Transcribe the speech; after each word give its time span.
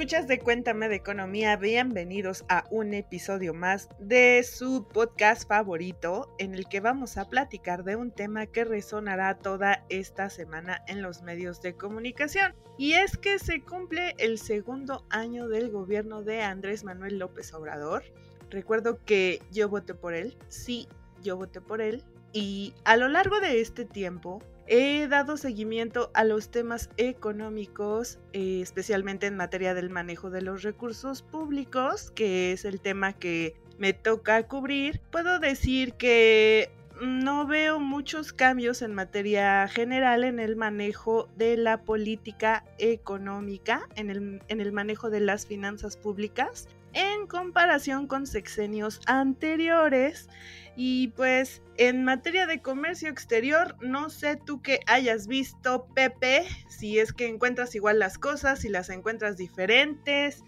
Escuchas 0.00 0.26
de 0.26 0.38
Cuéntame 0.38 0.88
de 0.88 0.94
Economía, 0.94 1.56
bienvenidos 1.56 2.46
a 2.48 2.64
un 2.70 2.94
episodio 2.94 3.52
más 3.52 3.90
de 3.98 4.42
su 4.44 4.88
podcast 4.88 5.46
favorito 5.46 6.34
en 6.38 6.54
el 6.54 6.66
que 6.68 6.80
vamos 6.80 7.18
a 7.18 7.28
platicar 7.28 7.84
de 7.84 7.96
un 7.96 8.10
tema 8.10 8.46
que 8.46 8.64
resonará 8.64 9.36
toda 9.36 9.84
esta 9.90 10.30
semana 10.30 10.82
en 10.88 11.02
los 11.02 11.20
medios 11.20 11.60
de 11.60 11.74
comunicación. 11.74 12.54
Y 12.78 12.94
es 12.94 13.18
que 13.18 13.38
se 13.38 13.60
cumple 13.60 14.14
el 14.16 14.38
segundo 14.38 15.04
año 15.10 15.48
del 15.48 15.70
gobierno 15.70 16.22
de 16.22 16.40
Andrés 16.40 16.82
Manuel 16.82 17.18
López 17.18 17.52
Obrador. 17.52 18.02
Recuerdo 18.48 19.04
que 19.04 19.42
yo 19.52 19.68
voté 19.68 19.92
por 19.92 20.14
él, 20.14 20.38
sí, 20.48 20.88
yo 21.22 21.36
voté 21.36 21.60
por 21.60 21.82
él. 21.82 22.02
Y 22.32 22.72
a 22.84 22.96
lo 22.96 23.08
largo 23.08 23.38
de 23.40 23.60
este 23.60 23.84
tiempo 23.84 24.42
He 24.72 25.08
dado 25.08 25.36
seguimiento 25.36 26.12
a 26.14 26.22
los 26.22 26.52
temas 26.52 26.90
económicos, 26.96 28.20
eh, 28.32 28.60
especialmente 28.62 29.26
en 29.26 29.36
materia 29.36 29.74
del 29.74 29.90
manejo 29.90 30.30
de 30.30 30.42
los 30.42 30.62
recursos 30.62 31.22
públicos, 31.22 32.12
que 32.12 32.52
es 32.52 32.64
el 32.64 32.80
tema 32.80 33.12
que 33.12 33.56
me 33.78 33.94
toca 33.94 34.46
cubrir. 34.46 35.00
Puedo 35.10 35.40
decir 35.40 35.94
que 35.94 36.70
no 37.02 37.48
veo 37.48 37.80
muchos 37.80 38.32
cambios 38.32 38.80
en 38.82 38.94
materia 38.94 39.66
general 39.66 40.22
en 40.22 40.38
el 40.38 40.54
manejo 40.54 41.28
de 41.36 41.56
la 41.56 41.82
política 41.82 42.64
económica, 42.78 43.88
en 43.96 44.08
el, 44.08 44.40
en 44.46 44.60
el 44.60 44.70
manejo 44.70 45.10
de 45.10 45.18
las 45.18 45.46
finanzas 45.46 45.96
públicas, 45.96 46.68
en 46.92 47.26
comparación 47.26 48.06
con 48.06 48.26
sexenios 48.26 49.00
anteriores. 49.06 50.28
Y 50.76 51.08
pues 51.08 51.62
en 51.76 52.04
materia 52.04 52.46
de 52.46 52.62
comercio 52.62 53.10
exterior, 53.10 53.76
no 53.80 54.08
sé 54.08 54.36
tú 54.36 54.62
que 54.62 54.80
hayas 54.86 55.26
visto, 55.26 55.86
Pepe, 55.94 56.46
si 56.68 56.98
es 56.98 57.12
que 57.12 57.26
encuentras 57.26 57.74
igual 57.74 57.98
las 57.98 58.18
cosas, 58.18 58.60
si 58.60 58.68
las 58.68 58.88
encuentras 58.88 59.36
diferentes, 59.36 60.42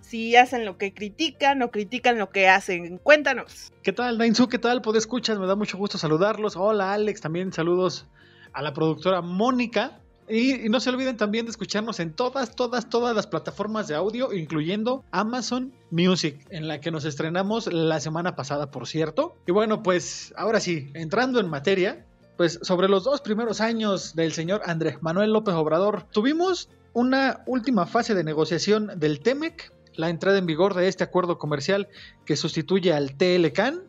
si 0.00 0.36
hacen 0.36 0.64
lo 0.64 0.78
que 0.78 0.94
critican 0.94 1.62
o 1.62 1.70
critican 1.70 2.18
lo 2.18 2.30
que 2.30 2.48
hacen. 2.48 2.98
Cuéntanos. 2.98 3.72
¿Qué 3.82 3.92
tal, 3.92 4.18
Dainzu? 4.18 4.48
¿Qué 4.48 4.58
tal? 4.58 4.82
¿Puedes 4.82 5.04
escuchar? 5.04 5.38
Me 5.38 5.46
da 5.46 5.56
mucho 5.56 5.78
gusto 5.78 5.98
saludarlos. 5.98 6.56
Hola, 6.56 6.92
Alex. 6.92 7.20
También 7.20 7.52
saludos 7.52 8.06
a 8.52 8.62
la 8.62 8.72
productora 8.72 9.20
Mónica. 9.20 10.00
Y, 10.28 10.68
no 10.68 10.80
se 10.80 10.90
olviden 10.90 11.16
también 11.16 11.46
de 11.46 11.50
escucharnos 11.50 12.00
en 12.00 12.12
todas, 12.12 12.56
todas, 12.56 12.88
todas 12.88 13.14
las 13.14 13.26
plataformas 13.26 13.86
de 13.88 13.94
audio, 13.94 14.32
incluyendo 14.32 15.04
Amazon 15.12 15.72
Music, 15.90 16.44
en 16.50 16.66
la 16.66 16.80
que 16.80 16.90
nos 16.90 17.04
estrenamos 17.04 17.72
la 17.72 18.00
semana 18.00 18.34
pasada, 18.34 18.70
por 18.70 18.86
cierto. 18.88 19.36
Y 19.46 19.52
bueno, 19.52 19.82
pues 19.82 20.34
ahora 20.36 20.58
sí, 20.60 20.90
entrando 20.94 21.38
en 21.38 21.48
materia, 21.48 22.04
pues 22.36 22.58
sobre 22.62 22.88
los 22.88 23.04
dos 23.04 23.20
primeros 23.20 23.60
años 23.60 24.14
del 24.14 24.32
señor 24.32 24.62
Andrés 24.66 25.00
Manuel 25.00 25.32
López 25.32 25.54
Obrador, 25.54 26.04
tuvimos 26.10 26.68
una 26.92 27.42
última 27.46 27.86
fase 27.86 28.14
de 28.14 28.24
negociación 28.24 28.90
del 28.96 29.20
TEMEC, 29.20 29.72
la 29.94 30.10
entrada 30.10 30.38
en 30.38 30.46
vigor 30.46 30.74
de 30.74 30.88
este 30.88 31.04
acuerdo 31.04 31.38
comercial 31.38 31.88
que 32.24 32.36
sustituye 32.36 32.92
al 32.92 33.16
TLCAN. 33.16 33.82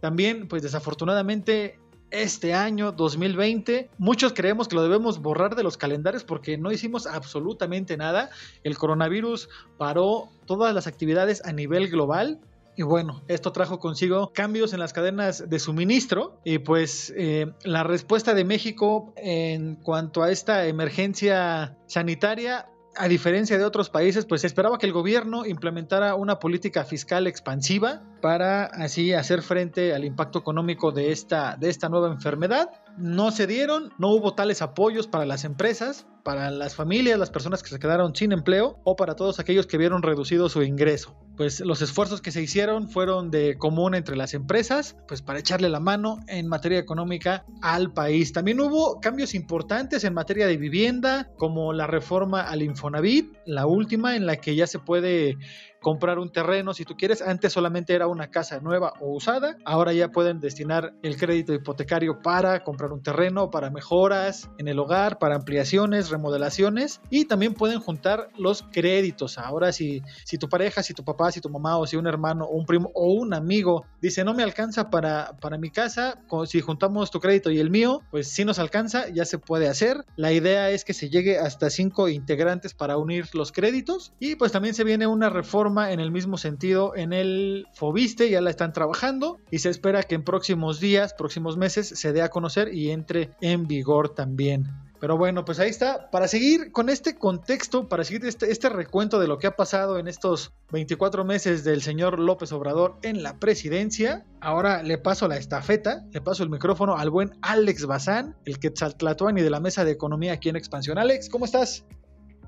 También, 0.00 0.48
pues 0.48 0.62
desafortunadamente, 0.62 1.78
este 2.12 2.54
año 2.54 2.92
2020. 2.92 3.90
Muchos 3.98 4.32
creemos 4.32 4.68
que 4.68 4.76
lo 4.76 4.82
debemos 4.82 5.20
borrar 5.20 5.56
de 5.56 5.62
los 5.62 5.76
calendarios 5.76 6.24
porque 6.24 6.58
no 6.58 6.70
hicimos 6.70 7.06
absolutamente 7.06 7.96
nada. 7.96 8.30
El 8.62 8.76
coronavirus 8.76 9.48
paró 9.78 10.28
todas 10.46 10.74
las 10.74 10.86
actividades 10.86 11.44
a 11.44 11.52
nivel 11.52 11.88
global. 11.88 12.40
Y 12.74 12.82
bueno, 12.82 13.22
esto 13.28 13.52
trajo 13.52 13.78
consigo 13.78 14.32
cambios 14.32 14.72
en 14.72 14.80
las 14.80 14.94
cadenas 14.94 15.48
de 15.50 15.58
suministro 15.58 16.38
y 16.42 16.58
pues 16.58 17.12
eh, 17.16 17.52
la 17.64 17.82
respuesta 17.82 18.32
de 18.32 18.44
México 18.44 19.12
en 19.16 19.76
cuanto 19.76 20.22
a 20.22 20.30
esta 20.30 20.66
emergencia 20.66 21.76
sanitaria 21.86 22.68
a 22.96 23.08
diferencia 23.08 23.58
de 23.58 23.64
otros 23.64 23.90
países, 23.90 24.26
pues 24.26 24.42
se 24.42 24.46
esperaba 24.46 24.78
que 24.78 24.86
el 24.86 24.92
gobierno 24.92 25.46
implementara 25.46 26.14
una 26.14 26.38
política 26.38 26.84
fiscal 26.84 27.26
expansiva 27.26 28.02
para 28.20 28.64
así 28.64 29.12
hacer 29.12 29.42
frente 29.42 29.94
al 29.94 30.04
impacto 30.04 30.38
económico 30.38 30.92
de 30.92 31.12
esta, 31.12 31.56
de 31.56 31.70
esta 31.70 31.88
nueva 31.88 32.08
enfermedad. 32.08 32.70
No 32.98 33.30
se 33.30 33.46
dieron, 33.46 33.92
no 33.98 34.10
hubo 34.10 34.34
tales 34.34 34.62
apoyos 34.62 35.06
para 35.06 35.24
las 35.24 35.44
empresas, 35.44 36.06
para 36.22 36.50
las 36.50 36.74
familias, 36.74 37.18
las 37.18 37.30
personas 37.30 37.62
que 37.62 37.68
se 37.68 37.78
quedaron 37.78 38.14
sin 38.14 38.32
empleo 38.32 38.78
o 38.84 38.96
para 38.96 39.16
todos 39.16 39.40
aquellos 39.40 39.66
que 39.66 39.78
vieron 39.78 40.02
reducido 40.02 40.48
su 40.48 40.62
ingreso. 40.62 41.16
Pues 41.36 41.60
los 41.60 41.80
esfuerzos 41.82 42.20
que 42.20 42.30
se 42.30 42.42
hicieron 42.42 42.88
fueron 42.88 43.30
de 43.30 43.56
común 43.56 43.94
entre 43.94 44.16
las 44.16 44.34
empresas, 44.34 44.96
pues 45.08 45.22
para 45.22 45.38
echarle 45.38 45.68
la 45.68 45.80
mano 45.80 46.18
en 46.28 46.46
materia 46.46 46.78
económica 46.78 47.44
al 47.62 47.92
país. 47.92 48.32
También 48.32 48.60
hubo 48.60 49.00
cambios 49.00 49.34
importantes 49.34 50.04
en 50.04 50.14
materia 50.14 50.46
de 50.46 50.56
vivienda, 50.56 51.30
como 51.38 51.72
la 51.72 51.86
reforma 51.86 52.42
al 52.42 52.62
Infonavit, 52.62 53.32
la 53.46 53.66
última 53.66 54.16
en 54.16 54.26
la 54.26 54.36
que 54.36 54.54
ya 54.54 54.66
se 54.66 54.78
puede 54.78 55.38
comprar 55.82 56.18
un 56.18 56.30
terreno 56.30 56.72
si 56.72 56.84
tú 56.84 56.96
quieres. 56.96 57.20
Antes 57.20 57.52
solamente 57.52 57.92
era 57.94 58.06
una 58.06 58.30
casa 58.30 58.60
nueva 58.60 58.94
o 59.00 59.14
usada. 59.14 59.56
Ahora 59.64 59.92
ya 59.92 60.10
pueden 60.10 60.40
destinar 60.40 60.94
el 61.02 61.16
crédito 61.16 61.52
hipotecario 61.52 62.22
para 62.22 62.62
comprar 62.62 62.92
un 62.92 63.02
terreno, 63.02 63.50
para 63.50 63.68
mejoras 63.68 64.48
en 64.58 64.68
el 64.68 64.78
hogar, 64.78 65.18
para 65.18 65.34
ampliaciones, 65.34 66.08
remodelaciones 66.12 67.00
y 67.10 67.24
también 67.24 67.54
pueden 67.54 67.80
juntar 67.80 68.28
los 68.38 68.62
créditos. 68.62 69.38
Ahora 69.38 69.72
si, 69.72 70.02
si 70.24 70.38
tu 70.38 70.48
pareja, 70.48 70.82
si 70.82 70.94
tu 70.94 71.04
papá, 71.04 71.32
si 71.32 71.40
tu 71.40 71.48
mamá 71.48 71.78
o 71.78 71.86
si 71.86 71.96
un 71.96 72.06
hermano 72.06 72.44
o 72.44 72.56
un 72.56 72.66
primo 72.66 72.90
o 72.94 73.12
un 73.12 73.34
amigo 73.34 73.84
dice 74.00 74.24
no 74.24 74.34
me 74.34 74.42
alcanza 74.42 74.90
para, 74.90 75.36
para 75.40 75.58
mi 75.58 75.70
casa, 75.70 76.18
si 76.46 76.60
juntamos 76.60 77.10
tu 77.10 77.20
crédito 77.20 77.50
y 77.50 77.58
el 77.58 77.70
mío, 77.70 78.00
pues 78.10 78.28
si 78.28 78.44
nos 78.44 78.58
alcanza, 78.58 79.08
ya 79.08 79.24
se 79.24 79.38
puede 79.38 79.68
hacer. 79.68 80.04
La 80.16 80.32
idea 80.32 80.70
es 80.70 80.84
que 80.84 80.94
se 80.94 81.10
llegue 81.10 81.38
hasta 81.38 81.70
cinco 81.70 82.08
integrantes 82.08 82.74
para 82.74 82.96
unir 82.96 83.26
los 83.34 83.52
créditos 83.52 84.12
y 84.20 84.36
pues 84.36 84.52
también 84.52 84.74
se 84.74 84.84
viene 84.84 85.06
una 85.06 85.30
reforma 85.30 85.92
en 85.92 86.00
el 86.00 86.10
mismo 86.10 86.36
sentido 86.36 86.94
en 86.94 87.12
el 87.12 87.66
Fobiste, 87.74 88.30
ya 88.30 88.40
la 88.40 88.50
están 88.50 88.72
trabajando 88.72 89.38
y 89.50 89.58
se 89.58 89.70
espera 89.70 90.02
que 90.02 90.14
en 90.14 90.24
próximos 90.24 90.80
días, 90.80 91.14
próximos 91.14 91.56
meses 91.56 91.88
se 91.88 92.12
dé 92.12 92.22
a 92.22 92.28
conocer 92.28 92.74
y 92.74 92.90
entre 92.90 93.30
en 93.40 93.66
vigor 93.66 94.14
también. 94.14 94.91
Pero 95.02 95.18
bueno, 95.18 95.44
pues 95.44 95.58
ahí 95.58 95.68
está. 95.68 96.10
Para 96.12 96.28
seguir 96.28 96.70
con 96.70 96.88
este 96.88 97.18
contexto, 97.18 97.88
para 97.88 98.04
seguir 98.04 98.24
este, 98.24 98.52
este, 98.52 98.68
recuento 98.68 99.18
de 99.18 99.26
lo 99.26 99.36
que 99.36 99.48
ha 99.48 99.56
pasado 99.56 99.98
en 99.98 100.06
estos 100.06 100.52
24 100.70 101.24
meses 101.24 101.64
del 101.64 101.82
señor 101.82 102.20
López 102.20 102.52
Obrador 102.52 102.98
en 103.02 103.24
la 103.24 103.40
presidencia, 103.40 104.24
ahora 104.40 104.84
le 104.84 104.98
paso 104.98 105.26
la 105.26 105.38
estafeta, 105.38 106.04
le 106.12 106.20
paso 106.20 106.44
el 106.44 106.50
micrófono 106.50 106.96
al 106.96 107.10
buen 107.10 107.32
Alex 107.42 107.86
Bazán, 107.86 108.36
el 108.44 108.60
Quetzaltlatuani 108.60 109.42
de 109.42 109.50
la 109.50 109.58
Mesa 109.58 109.84
de 109.84 109.90
Economía 109.90 110.34
aquí 110.34 110.50
en 110.50 110.54
Expansión. 110.54 110.98
Alex, 110.98 111.28
¿cómo 111.28 111.46
estás? 111.46 111.84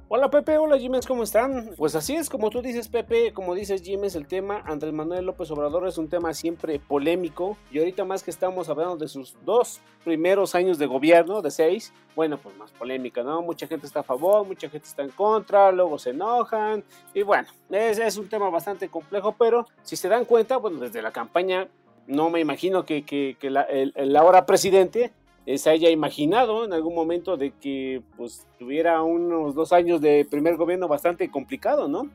Hola 0.06 0.30
Pepe, 0.30 0.58
hola 0.58 0.78
Jiménez, 0.78 1.06
¿cómo 1.06 1.22
están? 1.22 1.70
Pues 1.78 1.94
así 1.94 2.14
es, 2.14 2.28
como 2.28 2.50
tú 2.50 2.60
dices 2.60 2.88
Pepe, 2.88 3.32
como 3.32 3.54
dices 3.54 3.80
Jiménez, 3.80 4.14
el 4.16 4.26
tema 4.26 4.62
Andrés 4.66 4.92
Manuel 4.92 5.24
López 5.24 5.50
Obrador 5.50 5.88
es 5.88 5.96
un 5.96 6.10
tema 6.10 6.34
siempre 6.34 6.78
polémico 6.78 7.56
y 7.72 7.78
ahorita 7.78 8.04
más 8.04 8.22
que 8.22 8.30
estamos 8.30 8.68
hablando 8.68 8.98
de 8.98 9.08
sus 9.08 9.34
dos 9.46 9.80
primeros 10.04 10.54
años 10.54 10.76
de 10.76 10.84
gobierno, 10.84 11.40
de 11.40 11.50
seis, 11.50 11.90
bueno, 12.14 12.36
pues 12.36 12.54
más 12.58 12.70
polémica, 12.72 13.22
¿no? 13.22 13.40
Mucha 13.40 13.66
gente 13.66 13.86
está 13.86 14.00
a 14.00 14.02
favor, 14.02 14.46
mucha 14.46 14.68
gente 14.68 14.86
está 14.86 15.02
en 15.02 15.08
contra, 15.08 15.72
luego 15.72 15.98
se 15.98 16.10
enojan 16.10 16.84
y 17.14 17.22
bueno, 17.22 17.48
es, 17.70 18.18
un 18.18 18.28
tema 18.28 18.50
bastante 18.50 18.90
complejo, 18.90 19.34
pero 19.38 19.66
si 19.82 19.96
se 19.96 20.10
dan 20.10 20.26
cuenta, 20.26 20.58
bueno, 20.58 20.80
desde 20.80 21.00
la 21.00 21.12
campaña 21.12 21.66
no 22.06 22.28
me 22.28 22.40
imagino 22.40 22.84
que 22.84 23.36
la, 23.40 23.62
el, 23.62 23.94
el 23.96 24.14
ahora 24.16 24.44
presidente 24.44 25.12
se 25.46 25.70
haya 25.70 25.90
imaginado 25.90 26.64
en 26.64 26.72
algún 26.72 26.94
momento 26.94 27.36
de 27.36 27.52
que 27.52 28.02
pues 28.16 28.46
tuviera 28.58 29.02
unos 29.02 29.54
dos 29.54 29.72
años 29.72 30.00
de 30.00 30.26
primer 30.28 30.56
gobierno 30.56 30.88
bastante 30.88 31.30
complicado, 31.30 31.88
¿no? 31.88 32.10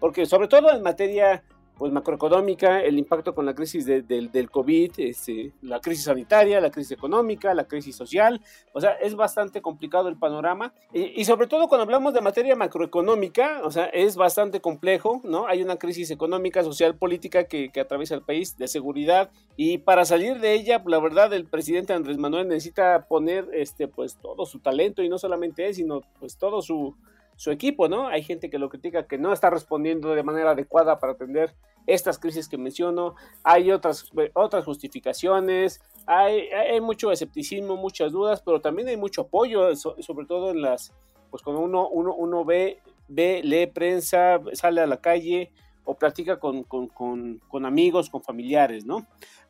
Porque 0.00 0.26
sobre 0.26 0.48
todo 0.48 0.70
en 0.70 0.82
materia 0.82 1.44
pues 1.82 1.92
macroeconómica, 1.92 2.80
el 2.80 2.96
impacto 2.96 3.34
con 3.34 3.44
la 3.44 3.56
crisis 3.56 3.84
del 3.84 4.50
COVID, 4.52 4.92
este, 4.98 5.50
la 5.62 5.80
crisis 5.80 6.04
sanitaria, 6.04 6.60
la 6.60 6.70
crisis 6.70 6.92
económica, 6.92 7.52
la 7.54 7.64
crisis 7.64 7.96
social, 7.96 8.40
o 8.72 8.80
sea, 8.80 8.92
es 8.92 9.16
bastante 9.16 9.60
complicado 9.60 10.08
el 10.08 10.16
panorama. 10.16 10.72
Y, 10.92 11.24
sobre 11.24 11.48
todo 11.48 11.66
cuando 11.66 11.82
hablamos 11.82 12.14
de 12.14 12.20
materia 12.20 12.54
macroeconómica, 12.54 13.62
o 13.64 13.72
sea, 13.72 13.86
es 13.86 14.14
bastante 14.14 14.60
complejo, 14.60 15.22
¿no? 15.24 15.48
Hay 15.48 15.60
una 15.60 15.74
crisis 15.74 16.12
económica, 16.12 16.62
social, 16.62 16.94
política 16.94 17.48
que, 17.48 17.70
que 17.70 17.80
atraviesa 17.80 18.14
el 18.14 18.22
país, 18.22 18.56
de 18.56 18.68
seguridad. 18.68 19.32
Y 19.56 19.78
para 19.78 20.04
salir 20.04 20.38
de 20.38 20.52
ella, 20.52 20.80
la 20.86 21.00
verdad, 21.00 21.32
el 21.32 21.46
presidente 21.46 21.94
Andrés 21.94 22.16
Manuel 22.16 22.46
necesita 22.46 23.08
poner, 23.08 23.48
este, 23.54 23.88
pues 23.88 24.18
todo 24.22 24.46
su 24.46 24.60
talento 24.60 25.02
y 25.02 25.08
no 25.08 25.18
solamente 25.18 25.66
él, 25.66 25.74
sino 25.74 26.02
pues 26.20 26.36
todo 26.36 26.62
su 26.62 26.94
su 27.42 27.50
equipo, 27.50 27.88
¿no? 27.88 28.06
Hay 28.06 28.22
gente 28.22 28.48
que 28.48 28.56
lo 28.56 28.68
critica 28.68 29.08
que 29.08 29.18
no 29.18 29.32
está 29.32 29.50
respondiendo 29.50 30.14
de 30.14 30.22
manera 30.22 30.52
adecuada 30.52 31.00
para 31.00 31.14
atender 31.14 31.56
estas 31.88 32.16
crisis 32.16 32.48
que 32.48 32.56
menciono, 32.56 33.16
hay 33.42 33.72
otras, 33.72 34.12
otras 34.34 34.64
justificaciones, 34.64 35.80
hay, 36.06 36.80
mucho 36.80 37.10
escepticismo, 37.10 37.76
muchas 37.76 38.12
dudas, 38.12 38.40
pero 38.42 38.60
también 38.60 38.86
hay 38.86 38.96
mucho 38.96 39.22
apoyo, 39.22 39.74
sobre 39.74 40.24
todo 40.24 40.52
en 40.52 40.62
las, 40.62 40.92
pues 41.32 41.42
cuando 41.42 41.62
uno, 41.62 41.88
uno, 41.88 42.14
uno 42.14 42.44
ve, 42.44 42.78
ve, 43.08 43.40
lee 43.42 43.66
prensa, 43.66 44.40
sale 44.52 44.80
a 44.80 44.86
la 44.86 44.98
calle, 44.98 45.50
o 45.84 45.96
platica 45.96 46.38
con, 46.38 46.62
con, 46.62 47.66
amigos, 47.66 48.08
con 48.08 48.22
familiares, 48.22 48.86
¿no? 48.86 49.04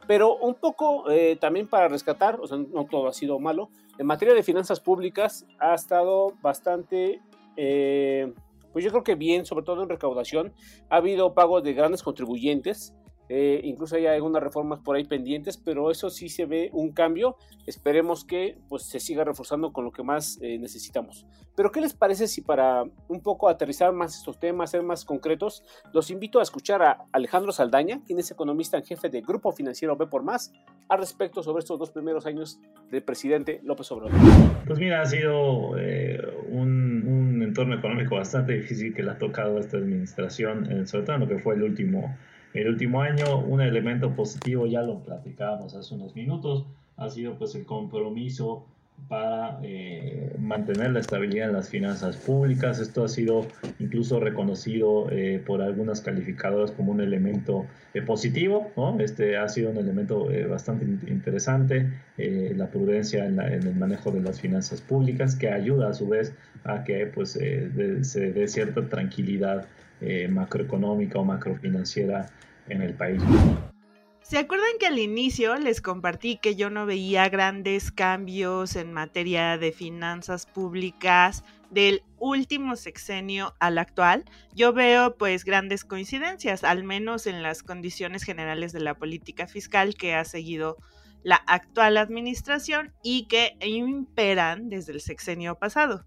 Pero 0.06 0.34
un 0.36 0.54
poco 0.54 1.10
eh, 1.10 1.36
también 1.36 1.68
para 1.68 1.88
rescatar, 1.88 2.40
o 2.40 2.46
sea, 2.46 2.56
no 2.56 2.86
todo 2.86 3.06
ha 3.08 3.12
sido 3.12 3.38
malo, 3.38 3.68
en 3.98 4.06
materia 4.06 4.32
de 4.32 4.42
finanzas 4.42 4.80
públicas 4.80 5.44
ha 5.58 5.74
estado 5.74 6.32
bastante, 6.40 7.20
eh, 7.56 8.32
pues 8.72 8.84
yo 8.84 8.90
creo 8.90 9.04
que 9.04 9.14
bien, 9.14 9.44
sobre 9.44 9.64
todo 9.64 9.82
en 9.82 9.88
recaudación. 9.88 10.52
Ha 10.88 10.96
habido 10.96 11.34
pagos 11.34 11.62
de 11.62 11.74
grandes 11.74 12.02
contribuyentes, 12.02 12.94
eh, 13.34 13.62
incluso 13.64 13.96
hay 13.96 14.04
algunas 14.04 14.42
reformas 14.42 14.80
por 14.80 14.94
ahí 14.94 15.04
pendientes, 15.04 15.56
pero 15.56 15.90
eso 15.90 16.10
sí 16.10 16.28
se 16.28 16.44
ve 16.44 16.68
un 16.74 16.92
cambio. 16.92 17.36
Esperemos 17.66 18.26
que 18.26 18.58
pues, 18.68 18.82
se 18.82 19.00
siga 19.00 19.24
reforzando 19.24 19.72
con 19.72 19.84
lo 19.84 19.90
que 19.90 20.02
más 20.02 20.38
eh, 20.42 20.58
necesitamos. 20.58 21.26
Pero 21.54 21.72
¿qué 21.72 21.80
les 21.80 21.94
parece 21.94 22.26
si 22.28 22.42
para 22.42 22.84
un 23.08 23.20
poco 23.22 23.48
aterrizar 23.48 23.92
más 23.92 24.16
estos 24.16 24.38
temas, 24.38 24.70
ser 24.70 24.82
más 24.82 25.06
concretos, 25.06 25.64
los 25.94 26.10
invito 26.10 26.40
a 26.40 26.42
escuchar 26.42 26.82
a 26.82 27.06
Alejandro 27.12 27.52
Saldaña, 27.52 28.02
quien 28.04 28.18
es 28.18 28.30
economista 28.30 28.76
en 28.76 28.84
jefe 28.84 29.08
de 29.08 29.22
Grupo 29.22 29.50
Financiero 29.52 29.96
B 29.96 30.06
por 30.06 30.22
Más, 30.22 30.52
al 30.88 30.98
respecto 30.98 31.42
sobre 31.42 31.60
estos 31.60 31.78
dos 31.78 31.90
primeros 31.90 32.26
años 32.26 32.60
del 32.90 33.02
presidente 33.02 33.60
López 33.62 33.90
Obrador? 33.92 34.12
Pues 34.66 34.78
mira, 34.78 35.00
ha 35.00 35.06
sido 35.06 35.78
eh, 35.78 36.20
un, 36.50 36.81
entorno 37.52 37.74
económico 37.74 38.16
bastante 38.16 38.54
difícil 38.54 38.94
que 38.94 39.02
le 39.02 39.10
ha 39.10 39.18
tocado 39.18 39.58
a 39.58 39.60
esta 39.60 39.76
administración, 39.76 40.86
sobre 40.86 41.04
todo 41.04 41.16
en 41.16 41.20
lo 41.20 41.28
que 41.28 41.38
fue 41.38 41.54
el 41.54 41.62
último 41.62 42.16
el 42.54 42.68
último 42.68 43.00
año, 43.00 43.38
un 43.38 43.62
elemento 43.62 44.14
positivo, 44.14 44.66
ya 44.66 44.82
lo 44.82 44.98
platicábamos 44.98 45.74
hace 45.74 45.94
unos 45.94 46.14
minutos, 46.14 46.66
ha 46.98 47.08
sido 47.08 47.38
pues 47.38 47.54
el 47.54 47.64
compromiso 47.64 48.66
para 49.08 49.58
eh, 49.62 50.34
mantener 50.38 50.90
la 50.92 51.00
estabilidad 51.00 51.48
en 51.48 51.54
las 51.54 51.68
finanzas 51.68 52.16
públicas. 52.16 52.78
Esto 52.78 53.04
ha 53.04 53.08
sido 53.08 53.46
incluso 53.78 54.20
reconocido 54.20 55.10
eh, 55.10 55.42
por 55.44 55.62
algunas 55.62 56.00
calificadoras 56.00 56.70
como 56.70 56.92
un 56.92 57.00
elemento 57.00 57.66
eh, 57.94 58.02
positivo. 58.02 58.70
Este 58.98 59.36
ha 59.36 59.48
sido 59.48 59.70
un 59.70 59.76
elemento 59.76 60.28
bastante 60.48 60.84
interesante, 61.10 61.90
la 62.16 62.68
prudencia 62.68 63.24
en, 63.24 63.40
en, 63.40 63.66
el 63.66 63.74
manejo 63.74 64.10
de 64.10 64.20
las 64.20 64.40
finanzas 64.40 64.80
públicas, 64.80 65.34
que 65.36 65.48
ayuda 65.48 65.90
a 65.90 65.94
su 65.94 66.08
vez 66.08 66.34
a 66.64 66.84
que 66.84 67.06
pues, 67.06 67.32
se 67.32 68.32
dé 68.32 68.48
cierta 68.48 68.88
tranquilidad 68.88 69.66
macroeconómica 70.28 71.18
o 71.18 71.24
macrofinanciera 71.24 72.26
en 72.68 72.82
el 72.82 72.94
país. 72.94 73.22
¿Se 74.32 74.38
acuerdan 74.38 74.78
que 74.80 74.86
al 74.86 74.98
inicio 74.98 75.56
les 75.56 75.82
compartí 75.82 76.38
que 76.38 76.56
yo 76.56 76.70
no 76.70 76.86
veía 76.86 77.28
grandes 77.28 77.92
cambios 77.92 78.76
en 78.76 78.90
materia 78.90 79.58
de 79.58 79.72
finanzas 79.72 80.46
públicas 80.46 81.44
del 81.68 82.02
último 82.18 82.76
sexenio 82.76 83.54
al 83.60 83.76
actual? 83.76 84.24
Yo 84.54 84.72
veo 84.72 85.18
pues 85.18 85.44
grandes 85.44 85.84
coincidencias, 85.84 86.64
al 86.64 86.82
menos 86.82 87.26
en 87.26 87.42
las 87.42 87.62
condiciones 87.62 88.22
generales 88.22 88.72
de 88.72 88.80
la 88.80 88.94
política 88.94 89.46
fiscal 89.46 89.96
que 89.96 90.14
ha 90.14 90.24
seguido 90.24 90.78
la 91.22 91.36
actual 91.46 91.98
administración 91.98 92.94
y 93.02 93.26
que 93.26 93.58
imperan 93.60 94.70
desde 94.70 94.92
el 94.92 95.02
sexenio 95.02 95.56
pasado. 95.56 96.06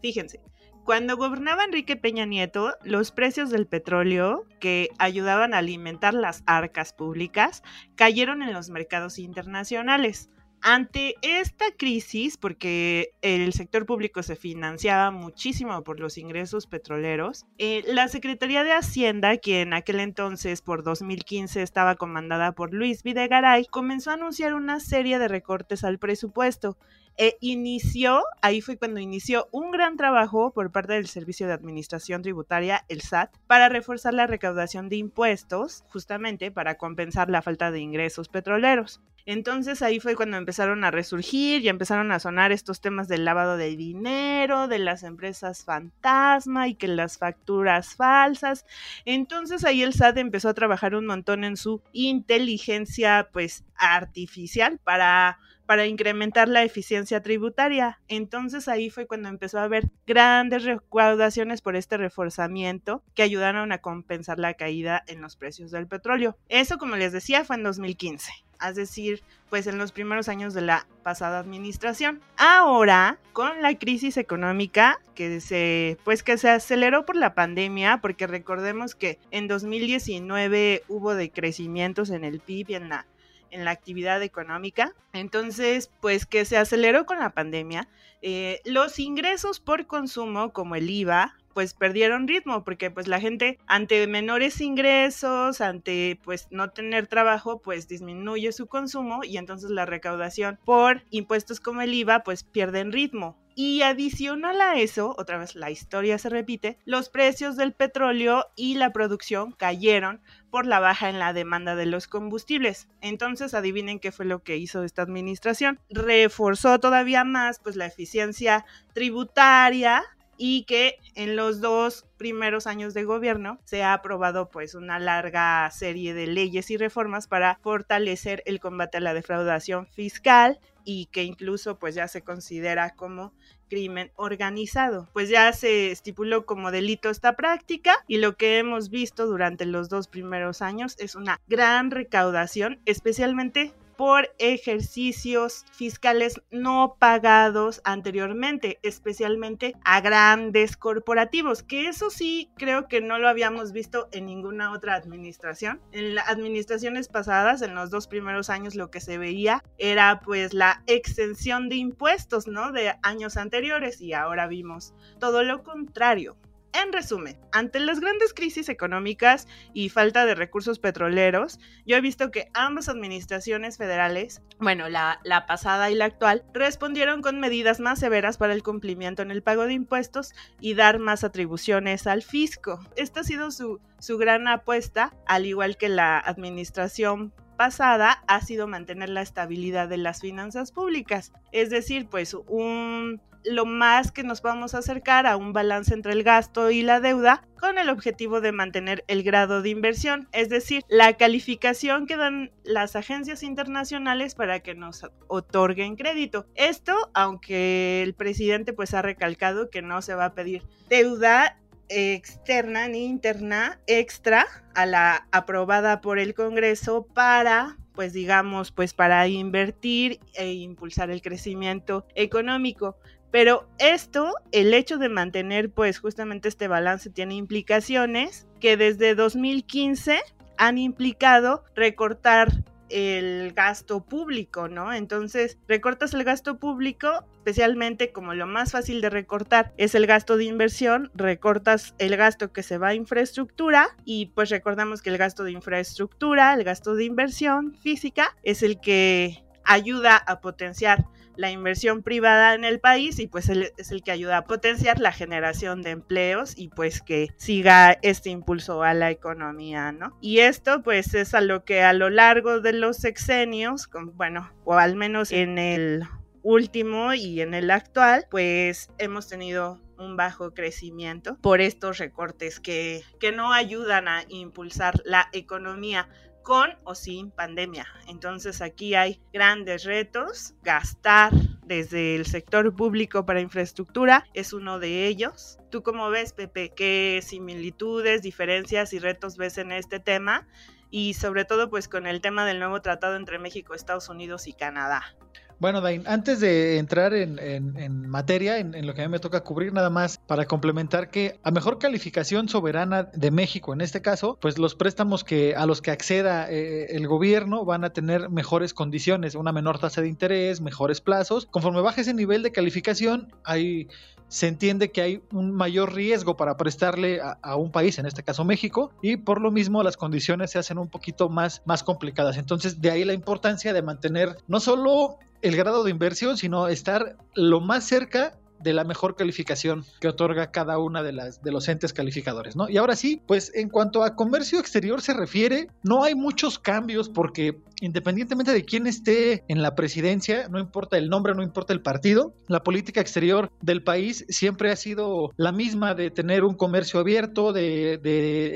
Fíjense, 0.00 0.40
cuando 0.84 1.16
gobernaba 1.16 1.64
Enrique 1.64 1.96
Peña 1.96 2.26
Nieto, 2.26 2.74
los 2.84 3.10
precios 3.10 3.50
del 3.50 3.66
petróleo 3.66 4.44
que 4.60 4.90
ayudaban 4.98 5.54
a 5.54 5.58
alimentar 5.58 6.14
las 6.14 6.42
arcas 6.46 6.92
públicas 6.92 7.62
cayeron 7.96 8.42
en 8.42 8.52
los 8.52 8.68
mercados 8.68 9.18
internacionales. 9.18 10.28
Ante 10.66 11.14
esta 11.20 11.66
crisis, 11.76 12.38
porque 12.38 13.10
el 13.20 13.52
sector 13.52 13.84
público 13.84 14.22
se 14.22 14.34
financiaba 14.34 15.10
muchísimo 15.10 15.84
por 15.84 16.00
los 16.00 16.16
ingresos 16.16 16.66
petroleros, 16.66 17.44
eh, 17.58 17.82
la 17.86 18.08
Secretaría 18.08 18.64
de 18.64 18.72
Hacienda, 18.72 19.36
que 19.36 19.60
en 19.60 19.74
aquel 19.74 20.00
entonces 20.00 20.62
por 20.62 20.82
2015 20.82 21.60
estaba 21.60 21.96
comandada 21.96 22.52
por 22.52 22.72
Luis 22.72 23.02
Videgaray, 23.02 23.66
comenzó 23.66 24.10
a 24.10 24.14
anunciar 24.14 24.54
una 24.54 24.80
serie 24.80 25.18
de 25.18 25.28
recortes 25.28 25.84
al 25.84 25.98
presupuesto 25.98 26.78
e 27.16 27.36
inició, 27.40 28.22
ahí 28.42 28.60
fue 28.60 28.76
cuando 28.76 29.00
inició 29.00 29.48
un 29.52 29.70
gran 29.70 29.96
trabajo 29.96 30.52
por 30.52 30.72
parte 30.72 30.94
del 30.94 31.06
Servicio 31.06 31.46
de 31.46 31.52
Administración 31.52 32.22
Tributaria, 32.22 32.84
el 32.88 33.00
SAT, 33.00 33.36
para 33.46 33.68
reforzar 33.68 34.14
la 34.14 34.26
recaudación 34.26 34.88
de 34.88 34.96
impuestos, 34.96 35.84
justamente 35.88 36.50
para 36.50 36.76
compensar 36.76 37.30
la 37.30 37.42
falta 37.42 37.70
de 37.70 37.80
ingresos 37.80 38.28
petroleros. 38.28 39.00
Entonces 39.26 39.80
ahí 39.80 40.00
fue 40.00 40.16
cuando 40.16 40.36
empezaron 40.36 40.84
a 40.84 40.90
resurgir 40.90 41.62
y 41.62 41.68
empezaron 41.70 42.12
a 42.12 42.18
sonar 42.18 42.52
estos 42.52 42.82
temas 42.82 43.08
del 43.08 43.24
lavado 43.24 43.56
de 43.56 43.74
dinero, 43.74 44.68
de 44.68 44.78
las 44.78 45.02
empresas 45.02 45.64
fantasma 45.64 46.68
y 46.68 46.74
que 46.74 46.88
las 46.88 47.16
facturas 47.16 47.94
falsas. 47.94 48.66
Entonces 49.06 49.64
ahí 49.64 49.82
el 49.82 49.94
SAT 49.94 50.18
empezó 50.18 50.50
a 50.50 50.54
trabajar 50.54 50.94
un 50.94 51.06
montón 51.06 51.44
en 51.44 51.56
su 51.56 51.80
inteligencia 51.92 53.30
pues 53.32 53.64
artificial 53.76 54.78
para 54.84 55.38
para 55.66 55.86
incrementar 55.86 56.48
la 56.48 56.62
eficiencia 56.62 57.22
tributaria. 57.22 58.00
Entonces 58.08 58.68
ahí 58.68 58.90
fue 58.90 59.06
cuando 59.06 59.28
empezó 59.28 59.58
a 59.58 59.64
haber 59.64 59.90
grandes 60.06 60.64
recaudaciones 60.64 61.60
por 61.62 61.76
este 61.76 61.96
reforzamiento 61.96 63.02
que 63.14 63.22
ayudaron 63.22 63.72
a 63.72 63.78
compensar 63.78 64.38
la 64.38 64.54
caída 64.54 65.02
en 65.06 65.20
los 65.20 65.36
precios 65.36 65.70
del 65.70 65.86
petróleo. 65.86 66.36
Eso, 66.48 66.78
como 66.78 66.96
les 66.96 67.12
decía, 67.12 67.44
fue 67.44 67.56
en 67.56 67.62
2015 67.62 68.32
es 68.68 68.76
decir, 68.76 69.22
pues 69.50 69.66
en 69.66 69.78
los 69.78 69.92
primeros 69.92 70.28
años 70.28 70.54
de 70.54 70.62
la 70.62 70.86
pasada 71.02 71.38
administración. 71.38 72.20
Ahora, 72.36 73.18
con 73.32 73.62
la 73.62 73.76
crisis 73.78 74.16
económica 74.16 74.98
que 75.14 75.40
se 75.40 75.98
pues 76.04 76.22
que 76.22 76.38
se 76.38 76.50
aceleró 76.50 77.04
por 77.04 77.16
la 77.16 77.34
pandemia, 77.34 77.98
porque 78.00 78.26
recordemos 78.26 78.94
que 78.94 79.18
en 79.30 79.48
2019 79.48 80.82
hubo 80.88 81.14
decrecimientos 81.14 82.10
en 82.10 82.24
el 82.24 82.40
PIB 82.40 82.70
y 82.70 82.74
en 82.74 82.88
la 82.88 83.06
en 83.54 83.64
la 83.64 83.70
actividad 83.70 84.20
económica. 84.22 84.92
Entonces, 85.12 85.90
pues 86.00 86.26
que 86.26 86.44
se 86.44 86.56
aceleró 86.58 87.06
con 87.06 87.20
la 87.20 87.30
pandemia. 87.30 87.88
Eh, 88.20 88.60
los 88.64 88.98
ingresos 88.98 89.60
por 89.60 89.86
consumo, 89.86 90.52
como 90.52 90.74
el 90.74 90.90
IVA, 90.90 91.36
pues 91.54 91.72
perdieron 91.72 92.28
ritmo 92.28 92.64
porque 92.64 92.90
pues 92.90 93.08
la 93.08 93.20
gente 93.20 93.58
ante 93.66 94.06
menores 94.06 94.60
ingresos, 94.60 95.60
ante 95.60 96.20
pues 96.22 96.48
no 96.50 96.70
tener 96.70 97.06
trabajo, 97.06 97.62
pues 97.62 97.88
disminuye 97.88 98.52
su 98.52 98.66
consumo 98.66 99.20
y 99.24 99.38
entonces 99.38 99.70
la 99.70 99.86
recaudación 99.86 100.58
por 100.64 101.02
impuestos 101.10 101.60
como 101.60 101.80
el 101.80 101.94
IVA 101.94 102.24
pues 102.24 102.42
pierden 102.42 102.92
ritmo. 102.92 103.38
Y 103.56 103.82
adicional 103.82 104.60
a 104.60 104.74
eso, 104.80 105.14
otra 105.16 105.38
vez 105.38 105.54
la 105.54 105.70
historia 105.70 106.18
se 106.18 106.28
repite, 106.28 106.76
los 106.84 107.08
precios 107.08 107.56
del 107.56 107.72
petróleo 107.72 108.46
y 108.56 108.74
la 108.74 108.92
producción 108.92 109.52
cayeron 109.52 110.20
por 110.50 110.66
la 110.66 110.80
baja 110.80 111.08
en 111.08 111.20
la 111.20 111.32
demanda 111.32 111.76
de 111.76 111.86
los 111.86 112.08
combustibles. 112.08 112.88
Entonces, 113.00 113.54
adivinen 113.54 114.00
qué 114.00 114.10
fue 114.10 114.24
lo 114.24 114.42
que 114.42 114.56
hizo 114.56 114.82
esta 114.82 115.02
administración. 115.02 115.78
Reforzó 115.88 116.80
todavía 116.80 117.22
más 117.22 117.60
pues 117.60 117.76
la 117.76 117.86
eficiencia 117.86 118.64
tributaria 118.92 120.02
y 120.36 120.64
que 120.64 120.98
en 121.14 121.36
los 121.36 121.60
dos 121.60 122.06
primeros 122.16 122.66
años 122.66 122.94
de 122.94 123.04
gobierno 123.04 123.58
se 123.64 123.82
ha 123.82 123.92
aprobado 123.92 124.48
pues 124.48 124.74
una 124.74 124.98
larga 124.98 125.70
serie 125.70 126.14
de 126.14 126.26
leyes 126.26 126.70
y 126.70 126.76
reformas 126.76 127.28
para 127.28 127.58
fortalecer 127.62 128.42
el 128.46 128.60
combate 128.60 128.98
a 128.98 129.00
la 129.00 129.14
defraudación 129.14 129.86
fiscal 129.86 130.58
y 130.84 131.06
que 131.06 131.24
incluso 131.24 131.78
pues 131.78 131.94
ya 131.94 132.08
se 132.08 132.22
considera 132.22 132.90
como 132.90 133.32
crimen 133.68 134.12
organizado. 134.16 135.08
Pues 135.12 135.28
ya 135.28 135.52
se 135.52 135.90
estipuló 135.90 136.46
como 136.46 136.70
delito 136.70 137.10
esta 137.10 137.34
práctica 137.34 137.96
y 138.06 138.18
lo 138.18 138.36
que 138.36 138.58
hemos 138.58 138.90
visto 138.90 139.26
durante 139.26 139.66
los 139.66 139.88
dos 139.88 140.08
primeros 140.08 140.62
años 140.62 140.94
es 140.98 141.14
una 141.14 141.40
gran 141.48 141.90
recaudación, 141.90 142.80
especialmente 142.84 143.72
por 143.96 144.34
ejercicios 144.38 145.64
fiscales 145.72 146.40
no 146.50 146.96
pagados 146.98 147.80
anteriormente, 147.84 148.78
especialmente 148.82 149.74
a 149.84 150.00
grandes 150.00 150.76
corporativos, 150.76 151.62
que 151.62 151.88
eso 151.88 152.10
sí 152.10 152.50
creo 152.56 152.88
que 152.88 153.00
no 153.00 153.18
lo 153.18 153.28
habíamos 153.28 153.72
visto 153.72 154.08
en 154.12 154.26
ninguna 154.26 154.72
otra 154.72 154.94
administración. 154.94 155.80
En 155.92 156.14
las 156.14 156.28
administraciones 156.28 157.08
pasadas, 157.08 157.62
en 157.62 157.74
los 157.74 157.90
dos 157.90 158.06
primeros 158.06 158.50
años, 158.50 158.74
lo 158.74 158.90
que 158.90 159.00
se 159.00 159.18
veía 159.18 159.62
era 159.78 160.20
pues 160.20 160.52
la 160.54 160.82
extensión 160.86 161.68
de 161.68 161.76
impuestos, 161.76 162.46
¿no? 162.46 162.72
De 162.72 162.94
años 163.02 163.36
anteriores 163.36 164.00
y 164.00 164.12
ahora 164.12 164.46
vimos 164.46 164.94
todo 165.18 165.42
lo 165.42 165.62
contrario. 165.62 166.36
En 166.74 166.92
resumen, 166.92 167.38
ante 167.52 167.78
las 167.78 168.00
grandes 168.00 168.34
crisis 168.34 168.68
económicas 168.68 169.46
y 169.74 169.90
falta 169.90 170.26
de 170.26 170.34
recursos 170.34 170.80
petroleros, 170.80 171.60
yo 171.86 171.96
he 171.96 172.00
visto 172.00 172.32
que 172.32 172.50
ambas 172.52 172.88
administraciones 172.88 173.78
federales, 173.78 174.42
bueno, 174.58 174.88
la, 174.88 175.20
pasada 175.46 175.92
y 175.92 175.94
la 175.94 176.06
actual, 176.06 176.44
respondieron 176.52 177.22
con 177.22 177.38
medidas 177.38 177.78
más 177.78 178.00
severas 178.00 178.38
para 178.38 178.54
el 178.54 178.64
cumplimiento 178.64 179.22
en 179.22 179.30
el 179.30 179.40
pago 179.40 179.66
de 179.66 179.72
impuestos 179.72 180.32
y 180.60 180.74
dar 180.74 180.98
más 180.98 181.22
atribuciones 181.22 182.08
al 182.08 182.22
fisco. 182.22 182.80
Esta 182.96 183.20
ha 183.20 183.24
sido 183.24 183.52
su, 183.52 183.80
su 184.00 184.18
gran 184.18 184.48
apuesta, 184.48 185.14
al 185.26 185.46
igual 185.46 185.76
que 185.76 185.88
la 185.88 186.18
administración 186.18 187.32
pasada 187.56 188.24
ha 188.26 188.40
sido 188.40 188.66
mantener 188.66 189.10
la 189.10 189.22
estabilidad 189.22 189.88
de 189.88 189.98
las 189.98 190.20
finanzas 190.22 190.72
públicas, 190.72 191.32
es 191.52 191.70
decir, 191.70 192.08
pues 192.08 192.34
un 192.34 193.20
lo 193.44 193.66
más 193.66 194.10
que 194.10 194.22
nos 194.22 194.42
vamos 194.42 194.74
a 194.74 194.78
acercar 194.78 195.26
a 195.26 195.36
un 195.36 195.52
balance 195.52 195.92
entre 195.94 196.12
el 196.12 196.22
gasto 196.22 196.70
y 196.70 196.82
la 196.82 197.00
deuda 197.00 197.46
con 197.58 197.78
el 197.78 197.88
objetivo 197.88 198.40
de 198.40 198.52
mantener 198.52 199.04
el 199.08 199.22
grado 199.22 199.62
de 199.62 199.70
inversión, 199.70 200.28
es 200.32 200.48
decir, 200.48 200.82
la 200.88 201.14
calificación 201.14 202.06
que 202.06 202.16
dan 202.16 202.50
las 202.62 202.96
agencias 202.96 203.42
internacionales 203.42 204.34
para 204.34 204.60
que 204.60 204.74
nos 204.74 205.06
otorguen 205.28 205.96
crédito. 205.96 206.46
Esto, 206.54 206.94
aunque 207.14 208.02
el 208.02 208.14
presidente 208.14 208.72
pues 208.72 208.94
ha 208.94 209.02
recalcado 209.02 209.70
que 209.70 209.82
no 209.82 210.02
se 210.02 210.14
va 210.14 210.26
a 210.26 210.34
pedir 210.34 210.62
deuda 210.88 211.58
externa 211.88 212.88
ni 212.88 213.04
interna 213.04 213.78
extra 213.86 214.46
a 214.74 214.86
la 214.86 215.26
aprobada 215.32 216.00
por 216.00 216.18
el 216.18 216.34
Congreso 216.34 217.06
para 217.14 217.76
pues 217.94 218.12
digamos, 218.12 218.72
pues 218.72 218.92
para 218.92 219.26
invertir 219.28 220.18
e 220.34 220.52
impulsar 220.52 221.10
el 221.10 221.22
crecimiento 221.22 222.06
económico. 222.14 222.96
Pero 223.34 223.66
esto, 223.80 224.32
el 224.52 224.72
hecho 224.74 224.96
de 224.96 225.08
mantener 225.08 225.68
pues 225.68 225.98
justamente 225.98 226.46
este 226.48 226.68
balance 226.68 227.10
tiene 227.10 227.34
implicaciones 227.34 228.46
que 228.60 228.76
desde 228.76 229.16
2015 229.16 230.20
han 230.56 230.78
implicado 230.78 231.64
recortar 231.74 232.52
el 232.90 233.52
gasto 233.52 234.04
público, 234.04 234.68
¿no? 234.68 234.92
Entonces, 234.92 235.58
recortas 235.66 236.14
el 236.14 236.22
gasto 236.22 236.60
público, 236.60 237.24
especialmente 237.38 238.12
como 238.12 238.34
lo 238.34 238.46
más 238.46 238.70
fácil 238.70 239.00
de 239.00 239.10
recortar 239.10 239.72
es 239.78 239.96
el 239.96 240.06
gasto 240.06 240.36
de 240.36 240.44
inversión, 240.44 241.10
recortas 241.16 241.96
el 241.98 242.16
gasto 242.16 242.52
que 242.52 242.62
se 242.62 242.78
va 242.78 242.90
a 242.90 242.94
infraestructura 242.94 243.96
y 244.04 244.26
pues 244.26 244.48
recordamos 244.50 245.02
que 245.02 245.10
el 245.10 245.18
gasto 245.18 245.42
de 245.42 245.50
infraestructura, 245.50 246.54
el 246.54 246.62
gasto 246.62 246.94
de 246.94 247.02
inversión 247.02 247.74
física 247.74 248.36
es 248.44 248.62
el 248.62 248.80
que 248.80 249.44
ayuda 249.64 250.16
a 250.18 250.40
potenciar 250.40 251.06
la 251.36 251.50
inversión 251.50 252.02
privada 252.02 252.54
en 252.54 252.64
el 252.64 252.80
país 252.80 253.18
y 253.18 253.26
pues 253.26 253.48
es 253.48 253.90
el 253.90 254.02
que 254.02 254.10
ayuda 254.10 254.38
a 254.38 254.44
potenciar 254.44 255.00
la 255.00 255.12
generación 255.12 255.82
de 255.82 255.90
empleos 255.90 256.54
y 256.56 256.68
pues 256.68 257.02
que 257.02 257.28
siga 257.36 257.98
este 258.02 258.30
impulso 258.30 258.82
a 258.82 258.94
la 258.94 259.10
economía, 259.10 259.92
¿no? 259.92 260.16
Y 260.20 260.40
esto 260.40 260.82
pues 260.82 261.14
es 261.14 261.34
a 261.34 261.40
lo 261.40 261.64
que 261.64 261.82
a 261.82 261.92
lo 261.92 262.10
largo 262.10 262.60
de 262.60 262.72
los 262.72 262.96
sexenios, 262.98 263.88
bueno, 264.14 264.52
o 264.64 264.74
al 264.74 264.96
menos 264.96 265.32
en 265.32 265.58
el 265.58 266.04
último 266.42 267.14
y 267.14 267.40
en 267.40 267.54
el 267.54 267.70
actual, 267.70 268.26
pues 268.30 268.90
hemos 268.98 269.28
tenido 269.28 269.80
un 269.98 270.16
bajo 270.16 270.52
crecimiento 270.52 271.38
por 271.40 271.60
estos 271.60 271.98
recortes 271.98 272.60
que, 272.60 273.02
que 273.20 273.32
no 273.32 273.52
ayudan 273.52 274.08
a 274.08 274.24
impulsar 274.28 275.00
la 275.04 275.28
economía 275.32 276.08
con 276.44 276.70
o 276.84 276.94
sin 276.94 277.32
pandemia. 277.32 277.88
Entonces 278.06 278.62
aquí 278.62 278.94
hay 278.94 279.20
grandes 279.32 279.82
retos. 279.82 280.54
Gastar 280.62 281.32
desde 281.64 282.14
el 282.14 282.26
sector 282.26 282.76
público 282.76 283.26
para 283.26 283.40
infraestructura 283.40 284.26
es 284.34 284.52
uno 284.52 284.78
de 284.78 285.08
ellos. 285.08 285.58
¿Tú 285.70 285.82
cómo 285.82 286.10
ves, 286.10 286.32
Pepe? 286.32 286.72
¿Qué 286.76 287.20
similitudes, 287.24 288.22
diferencias 288.22 288.92
y 288.92 289.00
retos 289.00 289.36
ves 289.36 289.58
en 289.58 289.72
este 289.72 289.98
tema? 289.98 290.46
Y 290.90 291.14
sobre 291.14 291.44
todo 291.44 291.70
pues 291.70 291.88
con 291.88 292.06
el 292.06 292.20
tema 292.20 292.46
del 292.46 292.60
nuevo 292.60 292.80
tratado 292.80 293.16
entre 293.16 293.40
México, 293.40 293.74
Estados 293.74 294.08
Unidos 294.08 294.46
y 294.46 294.52
Canadá. 294.52 295.16
Bueno, 295.64 295.80
Dain, 295.80 296.02
antes 296.04 296.40
de 296.40 296.76
entrar 296.76 297.14
en, 297.14 298.06
materia, 298.06 298.58
en, 298.58 298.86
lo 298.86 298.92
que 298.92 299.00
a 299.00 299.06
mí 299.06 299.10
me 299.10 299.18
toca 299.18 299.40
cubrir, 299.40 299.72
nada 299.72 299.88
más 299.88 300.18
para 300.18 300.44
complementar 300.44 301.08
que 301.08 301.40
a 301.42 301.50
mejor 301.50 301.78
calificación 301.78 302.50
soberana 302.50 303.04
de 303.14 303.30
México, 303.30 303.72
en 303.72 303.80
este 303.80 304.02
caso, 304.02 304.36
pues 304.42 304.58
los 304.58 304.74
préstamos 304.74 305.24
que 305.24 305.56
a 305.56 305.64
los 305.64 305.80
que 305.80 305.90
acceda 305.90 306.50
eh, 306.50 306.88
el 306.90 307.08
gobierno 307.08 307.64
van 307.64 307.82
a 307.84 307.94
tener 307.94 308.28
mejores 308.28 308.74
condiciones, 308.74 309.36
una 309.36 309.52
menor 309.52 309.78
tasa 309.78 310.02
de 310.02 310.08
interés, 310.08 310.60
mejores 310.60 311.00
plazos. 311.00 311.46
Conforme 311.46 311.80
baje 311.80 312.02
ese 312.02 312.12
nivel 312.12 312.42
de 312.42 312.52
calificación, 312.52 313.32
hay 313.42 313.88
se 314.28 314.48
entiende 314.48 314.90
que 314.90 315.00
hay 315.00 315.22
un 315.32 315.52
mayor 315.52 315.94
riesgo 315.94 316.36
para 316.36 316.56
prestarle 316.56 317.20
a, 317.22 317.56
un 317.56 317.70
país, 317.70 317.98
en 317.98 318.06
este 318.06 318.22
caso 318.22 318.44
México, 318.44 318.90
y 319.00 319.16
por 319.16 319.40
lo 319.40 319.50
mismo 319.50 319.82
las 319.82 319.96
condiciones 319.96 320.50
se 320.50 320.58
hacen 320.58 320.76
un 320.78 320.88
poquito 320.88 321.28
más, 321.28 321.62
más 321.64 321.82
complicadas. 321.82 322.36
Entonces, 322.36 322.80
de 322.80 322.90
ahí 322.90 323.04
la 323.04 323.12
importancia 323.12 323.72
de 323.72 323.82
mantener 323.82 324.36
no 324.48 324.60
solo 324.60 325.18
el 325.44 325.56
grado 325.56 325.84
de 325.84 325.90
inversión, 325.90 326.38
sino 326.38 326.68
estar 326.68 327.16
lo 327.34 327.60
más 327.60 327.84
cerca 327.84 328.38
de 328.60 328.72
la 328.72 328.84
mejor 328.84 329.14
calificación 329.14 329.84
que 330.00 330.08
otorga 330.08 330.50
cada 330.50 330.78
una 330.78 331.02
de 331.02 331.12
las 331.12 331.42
de 331.42 331.52
los 331.52 331.68
entes 331.68 331.92
calificadores, 331.92 332.56
¿no? 332.56 332.70
Y 332.70 332.78
ahora 332.78 332.96
sí, 332.96 333.20
pues 333.26 333.52
en 333.54 333.68
cuanto 333.68 334.02
a 334.02 334.16
comercio 334.16 334.58
exterior 334.58 335.02
se 335.02 335.12
refiere, 335.12 335.68
no 335.82 336.02
hay 336.02 336.14
muchos 336.14 336.58
cambios 336.58 337.10
porque 337.10 337.60
independientemente 337.84 338.52
de 338.52 338.64
quién 338.64 338.86
esté 338.86 339.44
en 339.48 339.60
la 339.60 339.74
presidencia, 339.74 340.48
no 340.48 340.58
importa 340.58 340.96
el 340.96 341.10
nombre, 341.10 341.34
no 341.34 341.42
importa 341.42 341.74
el 341.74 341.82
partido, 341.82 342.34
la 342.48 342.60
política 342.60 343.00
exterior 343.00 343.52
del 343.60 343.82
país 343.82 344.24
siempre 344.28 344.70
ha 344.70 344.76
sido 344.76 345.32
la 345.36 345.52
misma 345.52 345.94
de 345.94 346.10
tener 346.10 346.44
un 346.44 346.54
comercio 346.54 346.98
abierto, 346.98 347.52
de, 347.52 348.00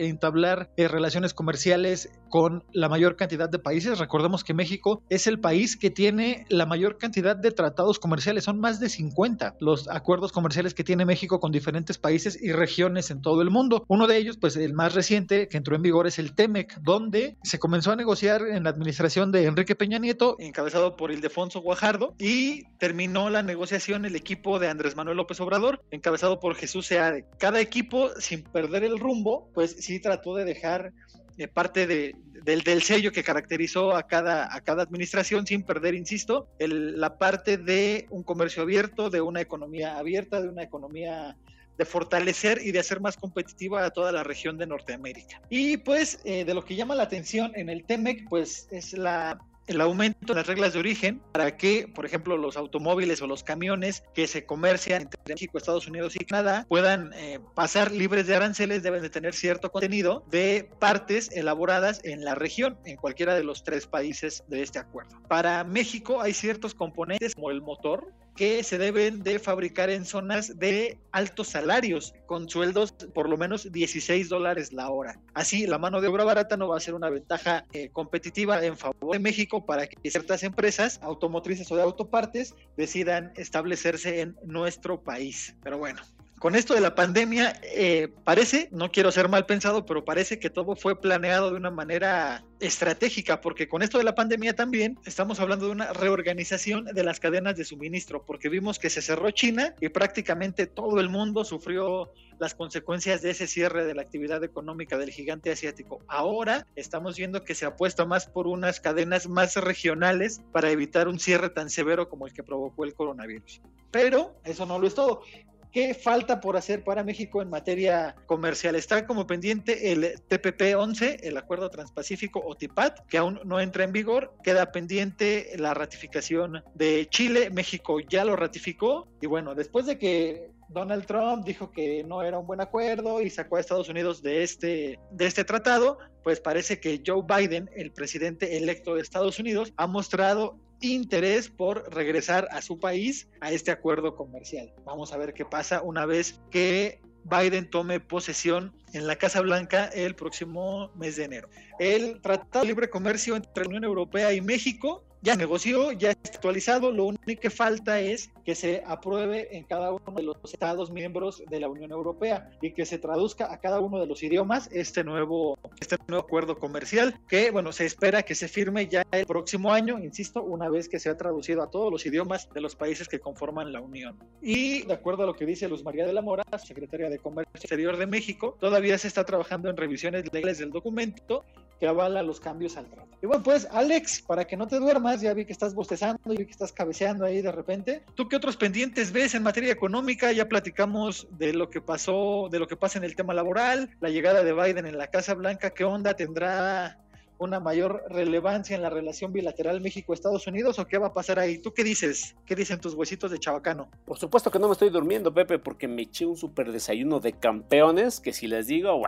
entablar 0.09 0.71
eh, 0.77 0.89
relaciones 0.89 1.35
comerciales 1.35 2.11
con 2.31 2.65
la 2.73 2.89
mayor 2.89 3.17
cantidad 3.17 3.49
de 3.49 3.59
países. 3.59 3.99
Recordemos 3.99 4.45
que 4.45 4.55
México 4.55 5.03
es 5.11 5.27
el 5.27 5.41
país 5.41 5.77
que 5.77 5.91
tiene 5.91 6.47
la 6.49 6.67
mayor 6.67 6.97
cantidad 6.97 7.37
de 7.37 7.51
tratados 7.51 7.99
comerciales, 7.99 8.45
son 8.45 8.59
más 8.59 8.81
de 8.81 8.89
50 8.89 9.57
los 9.61 9.89
acuerdos 9.89 10.33
comerciales 10.33 10.75
que 10.75 10.85
tiene 10.85 11.05
México 11.05 11.41
con 11.41 11.53
diferentes 11.53 11.99
países 11.99 12.43
y 12.43 12.53
regiones 12.53 13.11
en 13.11 13.21
todo 13.21 13.43
el 13.43 13.51
mundo. 13.51 13.85
Uno 13.89 14.07
de 14.07 14.17
ellos, 14.17 14.39
pues 14.39 14.57
el 14.57 14.73
más 14.73 14.95
reciente 14.95 15.49
que 15.49 15.59
entró 15.59 15.77
en 15.77 15.83
vigor 15.83 16.07
es 16.07 16.19
el 16.19 16.35
TEMEC, 16.35 16.81
donde 16.81 17.37
se 17.43 17.59
comenzó 17.59 17.93
a 17.93 17.97
negociar 17.97 18.43
en 18.43 18.65
la 18.65 18.71
administración 18.71 19.18
de 19.27 19.47
Enrique 19.47 19.75
Peña 19.75 19.99
Nieto, 19.99 20.37
encabezado 20.39 20.97
por 20.97 21.11
Ildefonso 21.11 21.61
Guajardo, 21.61 22.15
y 22.19 22.65
terminó 22.79 23.31
la 23.31 23.43
negociación 23.43 24.05
el 24.05 24.15
equipo 24.15 24.61
de 24.61 24.69
Andrés 24.69 24.95
Manuel 24.95 25.17
López 25.17 25.41
Obrador, 25.41 25.83
encabezado 25.91 26.39
por 26.39 26.55
Jesús 26.55 26.87
Seade. 26.87 27.25
Cada 27.39 27.61
equipo, 27.61 28.11
sin 28.21 28.45
perder 28.45 28.85
el 28.85 28.99
rumbo, 28.99 29.51
pues 29.55 29.73
sí 29.81 29.99
trató 29.99 30.37
de 30.37 30.45
dejar 30.45 30.93
eh, 31.37 31.49
parte 31.49 31.89
de, 31.89 32.15
del, 32.45 32.83
sello 32.83 33.11
que 33.11 33.25
caracterizó 33.25 33.97
a 33.97 34.05
cada, 34.07 34.55
a 34.55 34.61
cada 34.61 34.85
administración, 34.85 35.47
sin 35.47 35.65
perder, 35.65 35.95
insisto, 35.95 36.49
la 36.61 37.19
parte 37.19 37.57
de 37.57 38.07
un 38.11 38.23
comercio 38.23 38.63
abierto, 38.63 39.11
de 39.11 39.21
una 39.21 39.41
economía 39.41 39.99
abierta, 39.99 40.41
de 40.41 40.49
una 40.49 40.63
economía 40.63 41.37
de 41.79 41.85
fortalecer 41.85 42.61
y 42.63 42.73
de 42.73 42.81
hacer 42.81 43.01
más 43.01 43.17
competitiva 43.17 43.85
a 43.85 43.91
toda 43.91 44.13
la 44.13 44.25
región 44.25 44.59
de 44.59 44.67
Norteamérica. 44.67 45.41
Y 45.49 45.79
pues 45.79 46.21
eh, 46.25 46.45
de 46.45 46.55
lo 46.55 46.65
que 46.65 46.75
llama 46.75 46.95
la 46.95 47.05
atención 47.05 47.53
en 47.55 47.69
el 47.69 47.85
TEMEC, 47.85 48.29
pues 48.29 48.69
es 48.71 48.93
la 48.93 49.39
el 49.69 49.81
aumento 49.83 50.33
de 50.33 50.35
las 50.35 50.47
reglas 50.47 50.73
de 50.73 50.79
origen 50.81 51.21
para 51.33 51.57
que, 51.57 51.87
por 51.95 52.07
ejemplo, 52.07 52.37
los 52.37 52.57
automóviles 52.57 53.21
o 53.23 53.27
los 53.27 53.45
camiones 53.45 54.03
que 54.15 54.27
se 54.27 54.45
comercian 54.47 55.03
entre 55.03 55.21
México, 55.29 55.59
Estados 55.59 55.87
Unidos 55.87 56.17
y 56.17 56.25
Canadá 56.25 56.65
puedan 56.69 57.13
eh, 57.15 57.39
pasar 57.55 57.93
libres 57.93 58.27
de 58.27 58.35
aranceles, 58.35 58.83
deben 58.83 59.03
de 59.03 59.11
tener 59.11 59.35
cierto 59.35 59.71
contenido 59.71 60.25
de 60.31 60.69
partes 60.79 61.31
elaboradas 61.33 62.01
en 62.03 62.25
la 62.25 62.35
región, 62.35 62.79
en 62.87 62.97
cualquiera 62.97 63.35
de 63.35 63.45
los 63.45 63.63
tres 63.63 63.87
países 63.87 64.43
de 64.49 64.63
este 64.63 64.79
acuerdo. 64.79 65.21
Para 65.29 65.63
México 65.65 66.23
hay 66.23 66.33
ciertos 66.33 66.75
componentes 66.75 67.35
como 67.35 67.51
el 67.51 67.61
motor, 67.61 68.11
que 68.39 68.63
se 68.63 68.79
deben 68.79 69.25
de 69.25 69.41
fabricar 69.41 69.91
en 69.91 70.05
zonas 70.05 70.61
de 70.61 70.97
altos 71.11 71.49
salarios, 71.49 72.15
con 72.27 72.49
sueldos 72.49 72.93
por 73.13 73.29
lo 73.29 73.37
menos 73.37 73.73
16 73.73 74.29
dólares 74.29 74.73
la 74.73 74.91
hora. 74.91 75.19
Así, 75.35 75.67
la 75.67 75.79
mano 75.79 76.01
de 76.01 76.07
obra 76.07 76.23
barata 76.23 76.57
no 76.57 76.69
va 76.69 76.77
a 76.77 76.81
ser 76.81 76.95
una 76.95 77.11
ventaja 77.11 77.67
eh, 77.73 77.89
competitiva 77.91 78.65
en 78.65 78.77
favor 78.77 79.15
de 79.15 79.19
México 79.19 79.67
para 79.67 79.89
que 79.89 80.09
ciertas 80.09 80.45
empresas 80.45 81.01
automotrices 81.03 81.69
o 81.73 81.77
de 81.77 81.83
autopartes 81.83 82.55
decidan 82.77 83.33
establecerse 83.35 84.21
en 84.21 84.37
nuestro 84.45 85.03
país. 85.03 85.57
Pero 85.65 85.79
bueno, 85.79 86.01
con 86.39 86.55
esto 86.55 86.75
de 86.75 86.81
la 86.81 86.95
pandemia, 86.95 87.61
eh, 87.63 88.09
parece, 88.25 88.69
no 88.71 88.91
quiero 88.91 89.11
ser 89.11 89.29
mal 89.29 89.47
pensado, 89.47 89.85
pero 89.85 90.05
parece 90.05 90.39
que 90.39 90.51
todo 90.51 90.77
fue 90.77 91.01
planeado 91.01 91.51
de 91.51 91.57
una 91.57 91.71
manera 91.71 92.45
estratégica, 92.61 93.41
porque 93.41 93.69
con 93.69 93.83
esto 93.83 93.99
de 93.99 94.05
la 94.05 94.15
pandemia 94.15 94.55
también 94.55 94.99
estamos 95.05 95.41
hablando 95.41 95.67
de 95.67 95.73
una 95.73 95.93
reorganización 95.93 96.85
de 96.85 97.05
las 97.05 97.21
cadenas 97.21 97.57
de 97.57 97.65
suministro, 97.65 98.25
porque 98.25 98.49
vimos 98.49 98.79
que 98.79 98.91
se 98.91 99.03
cerró 99.03 99.31
China 99.31 99.75
y 99.81 99.89
prácticamente 99.89 100.67
todo 100.67 101.01
el 101.01 101.09
mundo 101.09 101.45
sufrió 101.45 102.13
las 102.39 102.55
consecuencias 102.55 103.21
de 103.23 103.31
ese 103.31 103.47
cierre 103.47 103.85
de 103.85 103.95
la 103.95 104.03
actividad 104.03 104.43
económica 104.45 104.97
del 104.97 105.11
gigante 105.11 105.51
asiático. 105.51 106.01
Ahora 106.07 106.67
estamos 106.77 107.17
viendo 107.17 107.43
que 107.43 107.55
se 107.55 107.67
apuesta 107.67 108.05
más 108.05 108.27
por 108.27 108.47
unas 108.47 108.81
cadenas 108.81 109.29
más 109.29 109.57
regionales 109.57 110.41
para 110.53 110.71
evitar 110.71 111.09
un 111.09 111.19
cierre 111.19 111.51
tan 111.51 111.69
severo 111.69 112.09
como 112.09 112.27
el 112.27 112.33
que 112.33 112.45
provocó 112.45 112.85
el 112.85 112.95
coronavirus. 112.95 113.61
Pero 113.91 114.37
eso 114.45 114.67
no 114.67 114.79
lo 114.79 114.87
es 114.87 114.95
todo. 114.95 115.23
¿Qué 115.73 115.95
falta 115.95 116.41
por 116.41 116.57
hacer 116.57 116.83
para 116.83 117.05
México 117.05 117.43
en 117.43 117.51
materia 117.51 118.17
comercial? 118.27 118.75
Está 118.75 119.07
como 119.07 119.27
pendiente 119.27 119.93
el 119.93 120.19
TPP-11, 120.29 121.21
el 121.23 121.37
Acuerdo 121.37 121.69
Transpacífico 121.71 122.43
o 122.45 122.55
TIPAT, 122.55 123.07
que 123.07 123.19
aún 123.19 123.41
no 123.45 123.61
entra 123.61 123.85
en 123.85 123.93
vigor. 123.93 124.35
Queda 124.43 124.73
pendiente 124.73 125.53
la 125.57 125.75
ratificación 125.75 126.63
de 126.75 127.07
Chile. 127.11 127.51
México 127.51 128.01
ya 128.01 128.25
lo 128.25 128.37
ratificó. 128.37 129.09
Y 129.21 129.27
bueno, 129.27 129.55
después 129.55 129.87
de 129.87 129.99
que 129.99 130.51
Donald 130.69 131.07
Trump 131.07 131.45
dijo 131.45 131.71
que 131.71 132.05
no 132.05 132.23
era 132.23 132.39
un 132.39 132.47
buen 132.47 132.61
acuerdo 132.61 133.23
y 133.23 133.31
sacó 133.31 133.57
a 133.57 133.61
Estados 133.61 133.89
Unidos 133.89 134.23
de 134.23 134.43
este, 134.43 134.99
de 135.11 135.27
este 135.27 135.45
tratado, 135.45 135.99
pues 136.23 136.41
parece 136.41 136.79
que 136.79 137.03
Joe 137.05 137.23
Biden, 137.27 137.71
el 137.75 137.91
presidente 137.91 138.57
electo 138.57 138.95
de 138.95 139.03
Estados 139.03 139.39
Unidos, 139.39 139.73
ha 139.77 139.87
mostrado 139.87 140.59
interés 140.81 141.49
por 141.49 141.93
regresar 141.95 142.49
a 142.51 142.63
su 142.63 142.79
país 142.79 143.29
a 143.41 143.53
este 143.53 143.71
acuerdo 143.71 144.15
comercial. 144.15 144.73
Vamos 144.85 145.13
a 145.13 145.17
ver 145.17 145.35
qué 145.35 145.45
pasa 145.45 145.83
una 145.83 146.07
vez 146.07 146.41
que 146.51 147.01
Biden 147.25 147.69
tome 147.69 148.01
posesión 148.01 148.75
en 148.93 149.07
la 149.07 149.17
Casa 149.17 149.41
Blanca 149.41 149.87
el 149.87 150.15
próximo 150.15 150.91
mes 150.95 151.17
de 151.17 151.25
enero. 151.25 151.49
El 151.79 152.21
Tratado 152.21 152.65
de 152.65 152.69
Libre 152.69 152.91
Comercio 152.91 153.37
entre 153.37 153.65
la 153.65 153.69
Unión 153.69 153.85
Europea 153.85 154.33
y 154.33 154.41
México 154.41 155.05
ya 155.23 155.37
negoció, 155.37 155.93
ya 155.93 156.11
está 156.11 156.31
actualizado, 156.31 156.93
lo 156.93 157.07
único 157.07 157.41
que 157.41 157.51
falta 157.51 158.01
es 158.01 158.31
que 158.45 158.55
se 158.55 158.83
apruebe 158.87 159.57
en 159.57 159.65
cada 159.65 159.93
uno 159.93 160.13
de 160.15 160.23
los 160.23 160.37
estados 160.45 160.91
miembros 160.91 161.43
de 161.49 161.61
la 161.61 161.69
Unión 161.69 161.91
Europea 161.91 162.51
y 162.63 162.73
que 162.73 162.87
se 162.87 162.99
traduzca 162.99 163.53
a 163.53 163.59
cada 163.59 163.81
uno 163.81 163.99
de 164.01 164.07
los 164.07 164.23
idiomas 164.23 164.69
este 164.73 165.05
nuevo, 165.05 165.59
este 165.81 165.97
nuevo 166.07 166.25
acuerdo 166.25 166.59
comercial 166.59 167.19
que, 167.29 167.51
bueno, 167.51 167.73
se 167.73 167.85
espera 167.85 168.23
que 168.23 168.35
se 168.35 168.49
firme 168.49 168.87
ya 168.87 169.05
el 169.11 169.27
próximo 169.27 169.73
año, 169.73 169.99
insisto, 169.99 170.43
una 170.43 170.69
vez 170.69 170.89
que 170.89 170.99
se 170.99 171.11
ha 171.11 171.17
traducido 171.17 171.63
a 171.63 171.71
todos 171.71 171.91
los 171.91 172.07
idiomas 172.07 172.49
de 172.55 172.61
los 172.61 172.77
países 172.77 173.09
que 173.09 173.19
conforman 173.19 173.73
la 173.73 173.81
Unión. 173.81 174.17
Y 174.41 174.83
de 174.83 174.95
acuerdo 174.95 175.25
a 175.25 175.27
lo 175.27 175.35
que 175.35 175.47
dice 175.47 175.69
Luz 175.69 175.85
María 175.85 176.07
de 176.07 176.13
la 176.13 176.23
Mora, 176.23 176.45
secretaria 176.65 177.11
de 177.11 177.19
Comercio 177.19 177.53
Exterior 177.55 177.97
de 177.97 178.07
México, 178.07 178.57
todavía 178.61 178.97
se 178.99 179.09
está 179.09 179.25
trabajando 179.25 179.69
en 179.69 179.77
revisiones 179.77 180.25
legales 180.33 180.59
del 180.59 180.71
documento 180.71 181.45
que 181.79 181.87
avala 181.87 182.23
los 182.23 182.41
cambios 182.41 182.77
al 182.77 182.87
trato. 182.87 183.09
Y 183.23 183.27
bueno, 183.27 183.43
pues 183.43 183.67
Alex, 183.71 184.23
para 184.23 184.45
que 184.45 184.57
no 184.57 184.67
te 184.67 184.79
duermas, 184.79 185.21
ya 185.21 185.35
vi 185.35 185.45
que 185.45 185.53
estás 185.53 185.75
bostezando 185.75 186.33
y 186.33 186.37
vi 186.37 186.45
que 186.45 186.53
estás 186.53 186.73
cabeceando 186.73 187.25
ahí 187.25 187.43
de 187.43 187.53
repente. 187.53 188.03
¿Tú 188.15 188.29
qué 188.29 188.37
otros 188.37 188.57
pendientes 188.57 189.13
ves 189.13 189.35
en 189.35 189.43
materia 189.43 189.73
económica? 189.73 190.33
Ya 190.33 190.49
platicamos 190.49 191.27
de 191.33 191.53
lo 191.53 191.71
que 191.71 191.81
pasó, 191.81 192.49
de 192.51 192.59
lo 192.59 192.69
que 192.69 192.77
pasa 192.77 192.99
en 192.99 193.05
el 193.05 193.17
tema 193.17 193.35
laboral, 193.35 193.91
la 194.01 194.09
llegada 194.09 194.43
de 194.43 194.53
Biden 194.53 194.87
en 194.87 194.99
la 194.99 195.09
Casa 195.09 195.35
Blanca, 195.35 195.71
¿qué 195.71 195.85
onda 195.85 196.15
tendrá 196.15 196.99
una 197.39 197.61
mayor 197.61 198.05
relevancia 198.09 198.77
en 198.77 198.83
la 198.83 198.91
relación 198.91 199.33
bilateral 199.33 199.81
México-Estados 199.81 200.47
Unidos 200.47 200.79
o 200.79 200.87
qué 200.87 200.99
va 200.99 201.09
a 201.09 201.13
pasar 201.13 201.39
ahí? 201.39 201.59
¿Tú 201.59 201.73
qué 201.73 201.85
dices? 201.85 202.37
¿Qué 202.45 202.55
dicen 202.55 202.81
tus 202.81 202.95
huesitos 202.95 203.31
de 203.31 203.39
chabacano? 203.39 203.89
Por 204.05 204.19
supuesto 204.19 204.51
que 204.51 204.59
no 204.59 204.67
me 204.67 204.73
estoy 204.73 204.91
durmiendo, 204.91 205.33
Pepe, 205.33 205.59
porque 205.59 205.89
me 205.89 206.03
eché 206.03 206.27
un 206.27 206.37
super 206.37 206.73
desayuno 206.73 207.21
de 207.21 207.33
campeones 207.33 208.21
que 208.21 208.33
si 208.33 208.47
les 208.47 208.67
digo, 208.67 209.03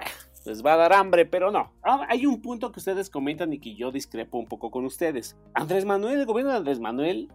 les 0.45 0.65
va 0.65 0.75
a 0.75 0.77
dar 0.77 0.93
hambre, 0.93 1.27
pero 1.27 1.51
no. 1.51 1.73
Ah, 1.83 2.07
hay 2.09 2.27
un 2.27 2.41
punto 2.41 2.73
que 2.73 2.81
ustedes 2.81 3.11
comentan 3.11 3.53
y 3.53 3.59
que 3.59 3.75
yo 3.75 3.91
discrepo 3.91 4.39
un 4.39 4.47
poco 4.47 4.71
con 4.71 4.85
ustedes. 4.85 5.37
Andrés 5.55 5.85
Manuel, 5.85 6.21
el 6.21 6.27
gobierno 6.27 6.53
de 6.53 6.59
Andrés 6.59 6.81
Manuel 6.81 7.29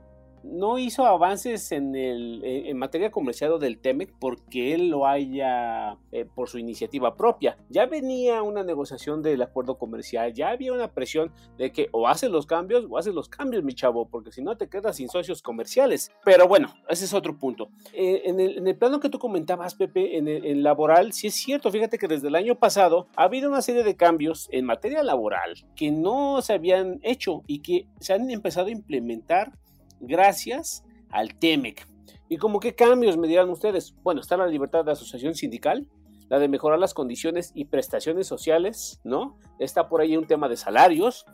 no 0.51 0.77
hizo 0.77 1.05
avances 1.05 1.71
en, 1.71 1.95
el, 1.95 2.41
en 2.43 2.77
materia 2.77 3.11
comercial 3.11 3.59
del 3.59 3.77
TEMEC 3.79 4.13
porque 4.19 4.73
él 4.73 4.89
lo 4.89 5.05
haya 5.05 5.97
eh, 6.11 6.25
por 6.25 6.49
su 6.49 6.57
iniciativa 6.57 7.15
propia. 7.15 7.57
Ya 7.69 7.85
venía 7.85 8.41
una 8.43 8.63
negociación 8.63 9.21
del 9.21 9.41
acuerdo 9.41 9.77
comercial, 9.77 10.33
ya 10.33 10.49
había 10.49 10.73
una 10.73 10.91
presión 10.91 11.31
de 11.57 11.71
que 11.71 11.89
o 11.91 12.07
haces 12.07 12.29
los 12.29 12.45
cambios 12.45 12.85
o 12.89 12.97
haces 12.97 13.13
los 13.13 13.29
cambios, 13.29 13.63
mi 13.63 13.73
chavo, 13.73 14.07
porque 14.07 14.31
si 14.31 14.41
no 14.41 14.57
te 14.57 14.67
quedas 14.67 14.97
sin 14.97 15.09
socios 15.09 15.41
comerciales. 15.41 16.11
Pero 16.23 16.47
bueno, 16.47 16.73
ese 16.89 17.05
es 17.05 17.13
otro 17.13 17.37
punto. 17.37 17.69
Eh, 17.93 18.23
en, 18.25 18.39
el, 18.39 18.75
plano 18.75 18.99
que 18.99 19.09
tú 19.09 19.19
comentabas, 19.19 19.75
Pepe, 19.75 20.17
en 20.17 20.27
el 20.27 20.63
laboral, 20.63 21.13
sí 21.13 21.27
es 21.27 21.35
cierto, 21.35 21.71
fíjate 21.71 21.97
que 21.97 22.07
desde 22.07 22.27
el 22.27 22.35
año 22.35 22.55
pasado 22.55 23.07
ha 23.15 23.23
habido 23.23 23.49
una 23.49 23.61
serie 23.61 23.83
de 23.83 23.95
cambios 23.95 24.49
en 24.51 24.65
materia 24.65 25.03
laboral 25.03 25.65
que 25.75 25.91
no 25.91 26.41
se 26.41 26.53
habían 26.53 26.99
hecho 27.03 27.43
y 27.47 27.59
que 27.59 27.87
se 27.99 28.13
han 28.13 28.29
empezado 28.29 28.67
a 28.67 28.71
implementar 28.71 29.53
gracias 29.99 30.83
al 31.09 31.35
TEMEC. 31.35 31.87
¿Y 32.29 32.37
como 32.37 32.59
qué 32.59 32.75
cambios 32.75 33.17
me 33.17 33.27
dirán 33.27 33.49
ustedes? 33.49 33.95
Bueno, 34.03 34.21
está 34.21 34.37
la 34.37 34.47
libertad 34.47 34.83
de 34.83 34.91
asociación 34.91 35.35
sindical, 35.35 35.87
la 36.29 36.39
de 36.39 36.47
mejorar 36.47 36.79
las 36.79 36.93
condiciones 36.93 37.51
y 37.53 37.65
prestaciones 37.65 38.27
sociales, 38.27 38.99
¿no? 39.03 39.37
Está 39.59 39.87
por 39.87 40.01
ahí 40.01 40.17
un 40.17 40.25
tema 40.25 40.49
de 40.49 40.57
salarios, 40.57 41.25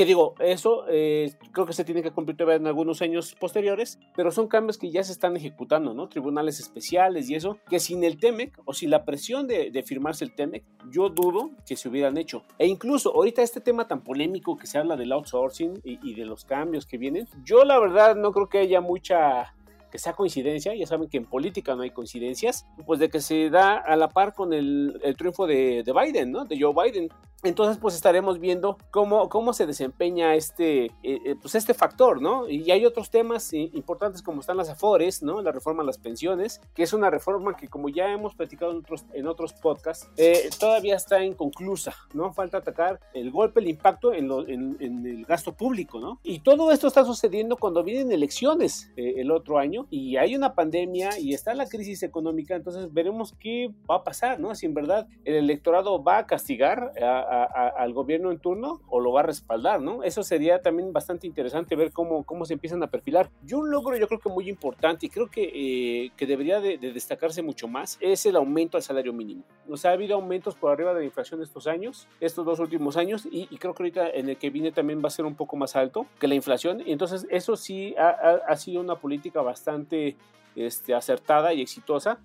que 0.00 0.06
digo, 0.06 0.34
eso 0.38 0.86
eh, 0.88 1.34
creo 1.52 1.66
que 1.66 1.74
se 1.74 1.84
tiene 1.84 2.02
que 2.02 2.10
cumplir 2.10 2.34
todavía 2.34 2.56
en 2.56 2.66
algunos 2.66 3.02
años 3.02 3.36
posteriores, 3.38 3.98
pero 4.16 4.30
son 4.30 4.48
cambios 4.48 4.78
que 4.78 4.90
ya 4.90 5.04
se 5.04 5.12
están 5.12 5.36
ejecutando, 5.36 5.92
¿no? 5.92 6.08
Tribunales 6.08 6.58
especiales 6.58 7.28
y 7.28 7.34
eso, 7.34 7.58
que 7.68 7.78
sin 7.80 8.02
el 8.02 8.18
TEMEC 8.18 8.58
o 8.64 8.72
sin 8.72 8.88
la 8.88 9.04
presión 9.04 9.46
de, 9.46 9.84
firmarse 9.86 10.24
el 10.24 10.34
TEMEC, 10.34 10.64
yo 10.90 11.10
dudo 11.10 11.50
que 11.66 11.76
se 11.76 11.90
hubieran 11.90 12.16
hecho. 12.16 12.44
E 12.58 12.66
incluso 12.66 13.14
ahorita 13.14 13.42
este 13.42 13.60
tema 13.60 13.86
tan 13.86 14.02
polémico 14.02 14.56
que 14.56 14.66
se 14.66 14.78
habla 14.78 14.96
del 14.96 15.12
outsourcing 15.12 15.82
y, 15.84 15.98
y 16.02 16.14
de 16.14 16.24
los 16.24 16.46
cambios 16.46 16.86
que 16.86 16.96
vienen, 16.96 17.28
yo 17.44 17.64
la 17.64 17.78
verdad 17.78 18.16
no 18.16 18.32
creo 18.32 18.48
que 18.48 18.56
haya 18.56 18.80
mucha 18.80 19.52
que 19.90 19.98
sea 19.98 20.14
coincidencia, 20.14 20.74
ya 20.74 20.86
saben 20.86 21.08
que 21.08 21.18
en 21.18 21.26
política 21.26 21.74
no 21.74 21.82
hay 21.82 21.90
coincidencias, 21.90 22.66
pues 22.86 23.00
de 23.00 23.10
que 23.10 23.20
se 23.20 23.50
da 23.50 23.76
a 23.76 23.96
la 23.96 24.08
par 24.08 24.32
con 24.32 24.52
el, 24.52 24.98
triunfo 25.18 25.46
de, 25.46 25.82
de, 25.82 25.92
Biden, 25.92 26.32
¿no? 26.32 26.44
De 26.44 26.58
Joe 26.58 26.72
Biden. 26.72 27.10
Entonces, 27.42 27.78
pues 27.78 27.94
estaremos 27.94 28.38
viendo 28.38 28.76
cómo, 28.90 29.30
cómo 29.30 29.54
se 29.54 29.66
desempeña 29.66 30.34
este, 30.34 30.86
eh, 30.86 30.90
eh, 31.02 31.36
pues 31.40 31.54
este 31.54 31.72
factor, 31.72 32.20
¿no? 32.20 32.48
Y 32.48 32.70
hay 32.70 32.84
otros 32.84 33.10
temas 33.10 33.52
importantes 33.54 34.20
como 34.22 34.40
están 34.40 34.58
las 34.58 34.68
AFORES, 34.68 35.22
¿no? 35.22 35.40
La 35.40 35.50
reforma 35.50 35.82
a 35.82 35.86
las 35.86 35.96
pensiones, 35.96 36.60
que 36.74 36.82
es 36.82 36.92
una 36.92 37.08
reforma 37.08 37.56
que 37.56 37.68
como 37.68 37.88
ya 37.88 38.12
hemos 38.12 38.34
platicado 38.34 38.72
en 38.72 38.78
otros, 38.78 39.06
en 39.14 39.26
otros 39.26 39.54
podcasts, 39.54 40.10
eh, 40.18 40.50
todavía 40.58 40.96
está 40.96 41.24
inconclusa, 41.24 41.94
¿no? 42.12 42.32
Falta 42.34 42.58
atacar 42.58 43.00
el 43.14 43.30
golpe, 43.30 43.60
el 43.60 43.68
impacto 43.68 44.12
en, 44.12 44.28
lo, 44.28 44.46
en, 44.46 44.76
en, 44.80 45.06
el 45.06 45.24
gasto 45.24 45.54
público, 45.54 45.98
¿no? 45.98 46.20
Y 46.22 46.40
todo 46.40 46.70
esto 46.72 46.88
está 46.88 47.06
sucediendo 47.06 47.56
cuando 47.56 47.82
vienen 47.82 48.12
elecciones 48.12 48.90
el 48.96 49.30
otro 49.30 49.58
año 49.58 49.86
y 49.90 50.16
hay 50.16 50.36
una 50.36 50.54
pandemia 50.54 51.18
y 51.18 51.32
está 51.32 51.54
la 51.54 51.66
crisis 51.66 52.02
económica, 52.02 52.54
entonces 52.54 52.92
veremos 52.92 53.34
qué 53.38 53.70
va 53.90 53.96
a 53.96 54.04
pasar, 54.04 54.38
¿no? 54.38 54.54
Si 54.54 54.66
en 54.66 54.74
verdad 54.74 55.08
el 55.24 55.36
electorado 55.36 56.02
va 56.02 56.18
a 56.18 56.26
castigar 56.26 56.92
a 57.02 57.29
al 57.30 57.92
gobierno 57.92 58.32
en 58.32 58.38
turno 58.38 58.80
o 58.88 59.00
lo 59.00 59.12
va 59.12 59.20
a 59.20 59.22
respaldar, 59.24 59.80
¿no? 59.80 60.02
Eso 60.02 60.22
sería 60.22 60.60
también 60.60 60.92
bastante 60.92 61.26
interesante 61.26 61.76
ver 61.76 61.92
cómo, 61.92 62.24
cómo 62.24 62.44
se 62.44 62.54
empiezan 62.54 62.82
a 62.82 62.88
perfilar. 62.88 63.30
Yo 63.44 63.58
un 63.58 63.70
logro 63.70 63.96
yo 63.96 64.08
creo 64.08 64.18
que 64.18 64.28
muy 64.28 64.48
importante 64.48 65.06
y 65.06 65.08
creo 65.08 65.28
que, 65.28 65.50
eh, 65.54 66.10
que 66.16 66.26
debería 66.26 66.60
de, 66.60 66.78
destacarse 66.78 67.42
mucho 67.42 67.68
más 67.68 67.98
es 68.00 68.26
el 68.26 68.36
aumento 68.36 68.76
al 68.76 68.82
salario 68.82 69.12
mínimo. 69.12 69.44
O 69.68 69.76
sea, 69.76 69.92
ha 69.92 69.94
habido 69.94 70.16
aumentos 70.16 70.56
por 70.56 70.72
arriba 70.72 70.92
de 70.92 71.00
la 71.00 71.06
inflación 71.06 71.40
estos 71.42 71.66
años, 71.66 72.08
estos 72.20 72.44
dos 72.44 72.58
últimos 72.58 72.96
años 72.96 73.28
y, 73.30 73.46
creo 73.58 73.74
que 73.74 73.82
ahorita 73.82 74.10
en 74.10 74.30
el 74.30 74.36
que 74.36 74.50
viene 74.50 74.72
también 74.72 75.02
va 75.02 75.08
a 75.08 75.10
ser 75.10 75.24
un 75.24 75.36
poco 75.36 75.56
más 75.56 75.76
alto 75.76 76.06
que 76.18 76.26
la 76.26 76.34
inflación. 76.34 76.82
Y 76.84 76.92
entonces 76.92 77.26
eso 77.30 77.56
sí 77.56 77.94
ha, 77.96 78.08
ha, 78.46 78.56
sido 78.56 78.80
una 78.80 78.96
política 78.96 79.42
bastante 79.42 80.16
este, 80.56 80.94
acertada 80.94 81.54
y 81.54 81.60
exitosa 81.60 82.18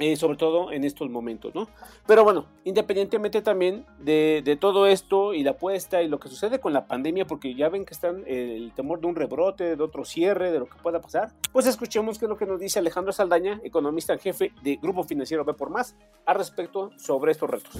eh, 0.00 0.16
sobre 0.16 0.38
todo 0.38 0.72
en 0.72 0.84
estos 0.84 1.10
momentos, 1.10 1.54
¿no? 1.54 1.68
Pero 2.06 2.24
bueno, 2.24 2.46
independientemente 2.64 3.42
también 3.42 3.84
de, 3.98 4.56
todo 4.58 4.86
esto 4.86 5.34
y 5.34 5.42
la 5.42 5.52
apuesta 5.52 6.02
y 6.02 6.08
lo 6.08 6.18
que 6.18 6.28
sucede 6.30 6.58
con 6.58 6.72
la 6.72 6.86
pandemia, 6.86 7.26
porque 7.26 7.54
ya 7.54 7.68
ven 7.68 7.84
que 7.84 7.92
están 7.92 8.24
el 8.26 8.72
temor 8.74 9.00
de 9.00 9.06
un 9.08 9.14
rebrote, 9.14 9.76
de 9.76 9.82
otro 9.82 10.06
cierre, 10.06 10.52
de 10.52 10.58
lo 10.58 10.66
que 10.66 10.78
pueda 10.82 11.00
pasar, 11.00 11.32
pues 11.52 11.66
escuchemos 11.66 12.18
qué 12.18 12.24
es 12.24 12.28
lo 12.30 12.38
que 12.38 12.46
nos 12.46 12.58
dice 12.58 12.78
Alejandro 12.78 13.12
Saldaña, 13.12 13.60
economista 13.62 14.14
en 14.14 14.20
jefe 14.20 14.52
de 14.62 14.76
Grupo 14.76 15.04
Financiero 15.04 15.44
B 15.44 15.52
por 15.52 15.68
Más, 15.68 15.94
al 16.24 16.36
respecto 16.36 16.90
sobre 16.96 17.32
estos 17.32 17.50
retos. 17.50 17.78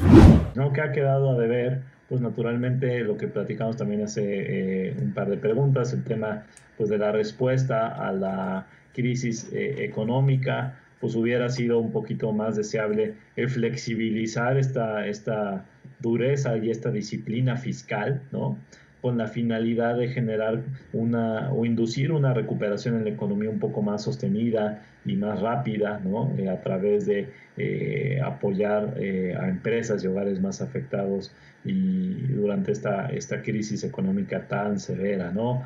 No, 0.54 0.72
que 0.72 0.82
ha 0.82 0.92
quedado 0.92 1.30
a 1.30 1.38
deber, 1.38 1.84
pues 2.08 2.20
naturalmente 2.20 3.00
lo 3.00 3.16
que 3.16 3.28
platicamos 3.28 3.78
también 3.78 4.02
hace 4.02 4.90
eh, 4.90 4.96
un 5.00 5.14
par 5.14 5.30
de 5.30 5.38
preguntas, 5.38 5.94
el 5.94 6.04
tema 6.04 6.44
pues 6.76 6.90
de 6.90 6.98
la 6.98 7.12
respuesta 7.12 7.88
a 7.88 8.12
la 8.12 8.66
crisis 8.92 9.50
eh, 9.52 9.84
económica, 9.84 10.80
pues 11.00 11.14
hubiera 11.16 11.48
sido 11.48 11.78
un 11.78 11.92
poquito 11.92 12.32
más 12.32 12.56
deseable 12.56 13.14
el 13.36 13.48
flexibilizar 13.48 14.56
esta, 14.58 15.06
esta 15.06 15.64
dureza 16.00 16.56
y 16.58 16.70
esta 16.70 16.90
disciplina 16.90 17.56
fiscal, 17.56 18.22
¿no? 18.32 18.58
con 19.00 19.16
la 19.16 19.28
finalidad 19.28 19.96
de 19.96 20.08
generar 20.08 20.62
una 20.92 21.50
o 21.52 21.64
inducir 21.64 22.12
una 22.12 22.34
recuperación 22.34 22.96
en 22.96 23.04
la 23.04 23.10
economía 23.10 23.48
un 23.48 23.58
poco 23.58 23.82
más 23.82 24.04
sostenida 24.04 24.82
y 25.04 25.16
más 25.16 25.40
rápida, 25.40 26.00
¿no? 26.04 26.32
Eh, 26.38 26.48
a 26.48 26.60
través 26.60 27.06
de 27.06 27.28
eh, 27.56 28.20
apoyar 28.24 28.94
eh, 28.98 29.34
a 29.38 29.48
empresas 29.48 30.04
y 30.04 30.06
hogares 30.06 30.40
más 30.40 30.60
afectados 30.60 31.32
y 31.64 32.14
durante 32.28 32.72
esta, 32.72 33.08
esta 33.08 33.42
crisis 33.42 33.84
económica 33.84 34.48
tan 34.48 34.78
severa, 34.80 35.30
¿no? 35.30 35.62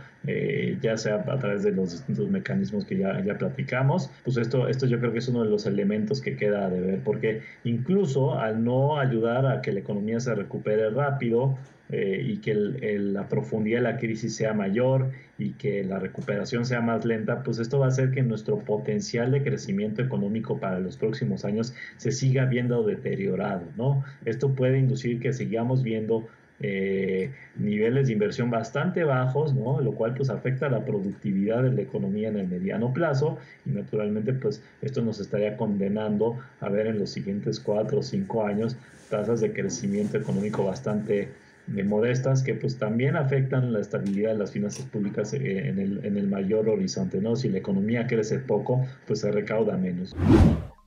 ya 0.80 0.96
sea 0.96 1.16
a 1.16 1.38
través 1.38 1.62
de 1.62 1.70
los 1.70 1.92
distintos 1.92 2.28
mecanismos 2.30 2.84
que 2.84 2.96
ya, 2.96 3.22
ya 3.22 3.36
platicamos, 3.38 4.10
pues 4.24 4.38
esto, 4.38 4.66
esto 4.66 4.86
yo 4.86 4.98
creo 4.98 5.12
que 5.12 5.18
es 5.18 5.28
uno 5.28 5.44
de 5.44 5.50
los 5.50 5.66
elementos 5.66 6.20
que 6.20 6.34
queda 6.36 6.68
de 6.70 6.80
ver, 6.80 7.00
porque 7.04 7.42
incluso 7.62 8.36
al 8.36 8.64
no 8.64 8.98
ayudar 8.98 9.46
a 9.46 9.60
que 9.60 9.70
la 9.70 9.80
economía 9.80 10.18
se 10.18 10.34
recupere 10.34 10.90
rápido, 10.90 11.58
eh, 11.90 12.22
y 12.26 12.38
que 12.38 12.54
la 12.54 13.28
profundidad 13.28 13.78
de 13.78 13.82
la 13.82 13.98
crisis 13.98 14.34
sea 14.34 14.54
mayor 14.54 15.10
y 15.38 15.50
que 15.52 15.84
la 15.84 15.98
recuperación 15.98 16.64
sea 16.64 16.80
más 16.80 17.04
lenta, 17.04 17.42
pues 17.42 17.58
esto 17.58 17.78
va 17.78 17.86
a 17.86 17.88
hacer 17.88 18.10
que 18.10 18.22
nuestro 18.22 18.58
potencial 18.58 19.32
de 19.32 19.42
crecimiento 19.42 20.02
económico 20.02 20.58
para 20.58 20.78
los 20.80 20.96
próximos 20.96 21.44
años 21.44 21.74
se 21.96 22.12
siga 22.12 22.44
viendo 22.46 22.84
deteriorado, 22.84 23.62
¿no? 23.76 24.04
Esto 24.24 24.54
puede 24.54 24.78
inducir 24.78 25.20
que 25.20 25.32
sigamos 25.32 25.82
viendo 25.82 26.26
eh, 26.60 27.32
niveles 27.56 28.06
de 28.06 28.12
inversión 28.12 28.48
bastante 28.48 29.02
bajos, 29.02 29.54
¿no? 29.54 29.80
lo 29.80 29.92
cual 29.92 30.14
pues 30.14 30.30
afecta 30.30 30.68
la 30.68 30.84
productividad 30.84 31.64
de 31.64 31.72
la 31.72 31.82
economía 31.82 32.28
en 32.28 32.38
el 32.38 32.46
mediano 32.46 32.92
plazo 32.92 33.38
y 33.66 33.70
naturalmente 33.70 34.32
pues 34.32 34.62
esto 34.80 35.02
nos 35.02 35.20
estaría 35.20 35.56
condenando 35.56 36.38
a 36.60 36.68
ver 36.68 36.86
en 36.86 37.00
los 37.00 37.10
siguientes 37.10 37.58
cuatro 37.58 37.98
o 37.98 38.02
cinco 38.02 38.46
años 38.46 38.76
tasas 39.10 39.40
de 39.40 39.52
crecimiento 39.52 40.16
económico 40.16 40.64
bastante 40.64 41.28
modestas 41.66 42.42
que 42.42 42.54
pues 42.54 42.78
también 42.78 43.16
afectan 43.16 43.72
la 43.72 43.80
estabilidad 43.80 44.32
de 44.32 44.38
las 44.38 44.52
finanzas 44.52 44.86
públicas 44.86 45.32
en 45.32 45.78
el, 45.78 46.04
en 46.04 46.16
el 46.16 46.28
mayor 46.28 46.68
horizonte, 46.68 47.20
¿no? 47.20 47.36
Si 47.36 47.48
la 47.48 47.58
economía 47.58 48.06
crece 48.06 48.38
poco, 48.38 48.86
pues 49.06 49.20
se 49.20 49.32
recauda 49.32 49.76
menos. 49.76 50.14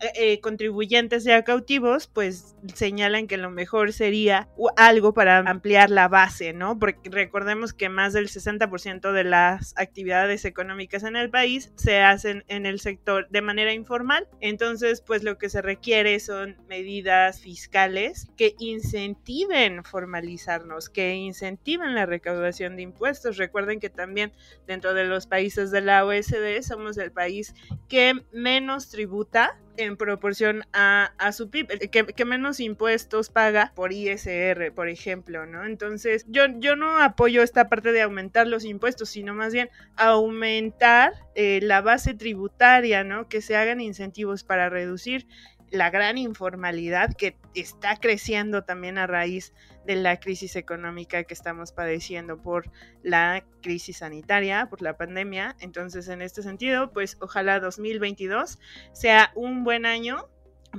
eh, 0.00 0.40
contribuyentes 0.40 1.24
ya 1.24 1.44
cautivos, 1.44 2.06
pues 2.06 2.56
señalan 2.74 3.26
que 3.26 3.36
lo 3.36 3.50
mejor 3.50 3.92
sería 3.92 4.48
algo 4.76 5.12
para 5.12 5.38
ampliar 5.38 5.90
la 5.90 6.08
base, 6.08 6.54
¿no? 6.54 6.78
Porque 6.78 7.10
recordemos 7.10 7.74
que 7.74 7.90
más 7.90 8.14
del 8.14 8.28
60% 8.28 9.12
de 9.12 9.24
las 9.24 9.74
actividades 9.76 10.46
económicas 10.46 11.02
en 11.02 11.16
el 11.16 11.28
país 11.28 11.72
se 11.76 12.00
hacen 12.00 12.44
en 12.48 12.64
el 12.64 12.80
sector 12.80 13.28
de 13.28 13.42
manera 13.42 13.74
informal. 13.74 14.26
Entonces, 14.40 15.02
pues 15.02 15.22
lo 15.22 15.36
que 15.36 15.50
se 15.50 15.60
requiere 15.60 16.18
son 16.18 16.56
medidas 16.66 17.40
fiscales 17.40 18.28
que 18.38 18.54
incentiven 18.58 19.84
formalizarnos, 19.84 20.88
que 20.88 21.14
incentiven 21.14 21.94
la 21.94 22.06
recaudación 22.06 22.76
de 22.76 22.82
impuestos. 22.82 23.36
Recuerden 23.36 23.80
que 23.80 23.90
también 23.90 24.32
dentro 24.66 24.94
de 24.94 25.04
los 25.04 25.26
países 25.26 25.70
de 25.70 25.82
la 25.82 26.06
OSD 26.06 26.62
somos 26.62 26.96
el 26.96 27.12
país 27.12 27.54
que 27.88 28.14
menos 28.32 28.88
tributa 28.88 29.58
en 29.80 29.96
proporción 29.96 30.64
a, 30.72 31.10
su 31.32 31.50
PIB, 31.50 31.90
que, 31.90 32.24
menos 32.24 32.60
impuestos 32.60 33.30
paga 33.30 33.72
por 33.74 33.92
ISR, 33.92 34.72
por 34.74 34.88
ejemplo, 34.88 35.46
¿no? 35.46 35.64
Entonces, 35.64 36.24
yo, 36.28 36.42
yo 36.58 36.76
no 36.76 36.98
apoyo 36.98 37.42
esta 37.42 37.68
parte 37.68 37.92
de 37.92 38.02
aumentar 38.02 38.46
los 38.46 38.64
impuestos, 38.64 39.08
sino 39.08 39.34
más 39.34 39.52
bien 39.52 39.70
aumentar 39.96 41.12
eh, 41.34 41.60
la 41.62 41.80
base 41.80 42.14
tributaria, 42.14 43.04
¿no? 43.04 43.28
Que 43.28 43.40
se 43.40 43.56
hagan 43.56 43.80
incentivos 43.80 44.44
para 44.44 44.68
reducir 44.68 45.26
la 45.70 45.90
gran 45.90 46.18
informalidad 46.18 47.14
que 47.14 47.36
está 47.54 47.96
creciendo 47.96 48.64
también 48.64 48.98
a 48.98 49.06
raíz 49.06 49.52
de 49.86 49.96
la 49.96 50.18
crisis 50.18 50.56
económica 50.56 51.24
que 51.24 51.34
estamos 51.34 51.72
padeciendo 51.72 52.40
por 52.40 52.70
la 53.02 53.44
crisis 53.62 53.98
sanitaria, 53.98 54.66
por 54.66 54.82
la 54.82 54.96
pandemia. 54.96 55.56
Entonces, 55.60 56.08
en 56.08 56.22
este 56.22 56.42
sentido, 56.42 56.92
pues 56.92 57.16
ojalá 57.20 57.60
2022 57.60 58.58
sea 58.92 59.32
un 59.34 59.64
buen 59.64 59.86
año 59.86 60.28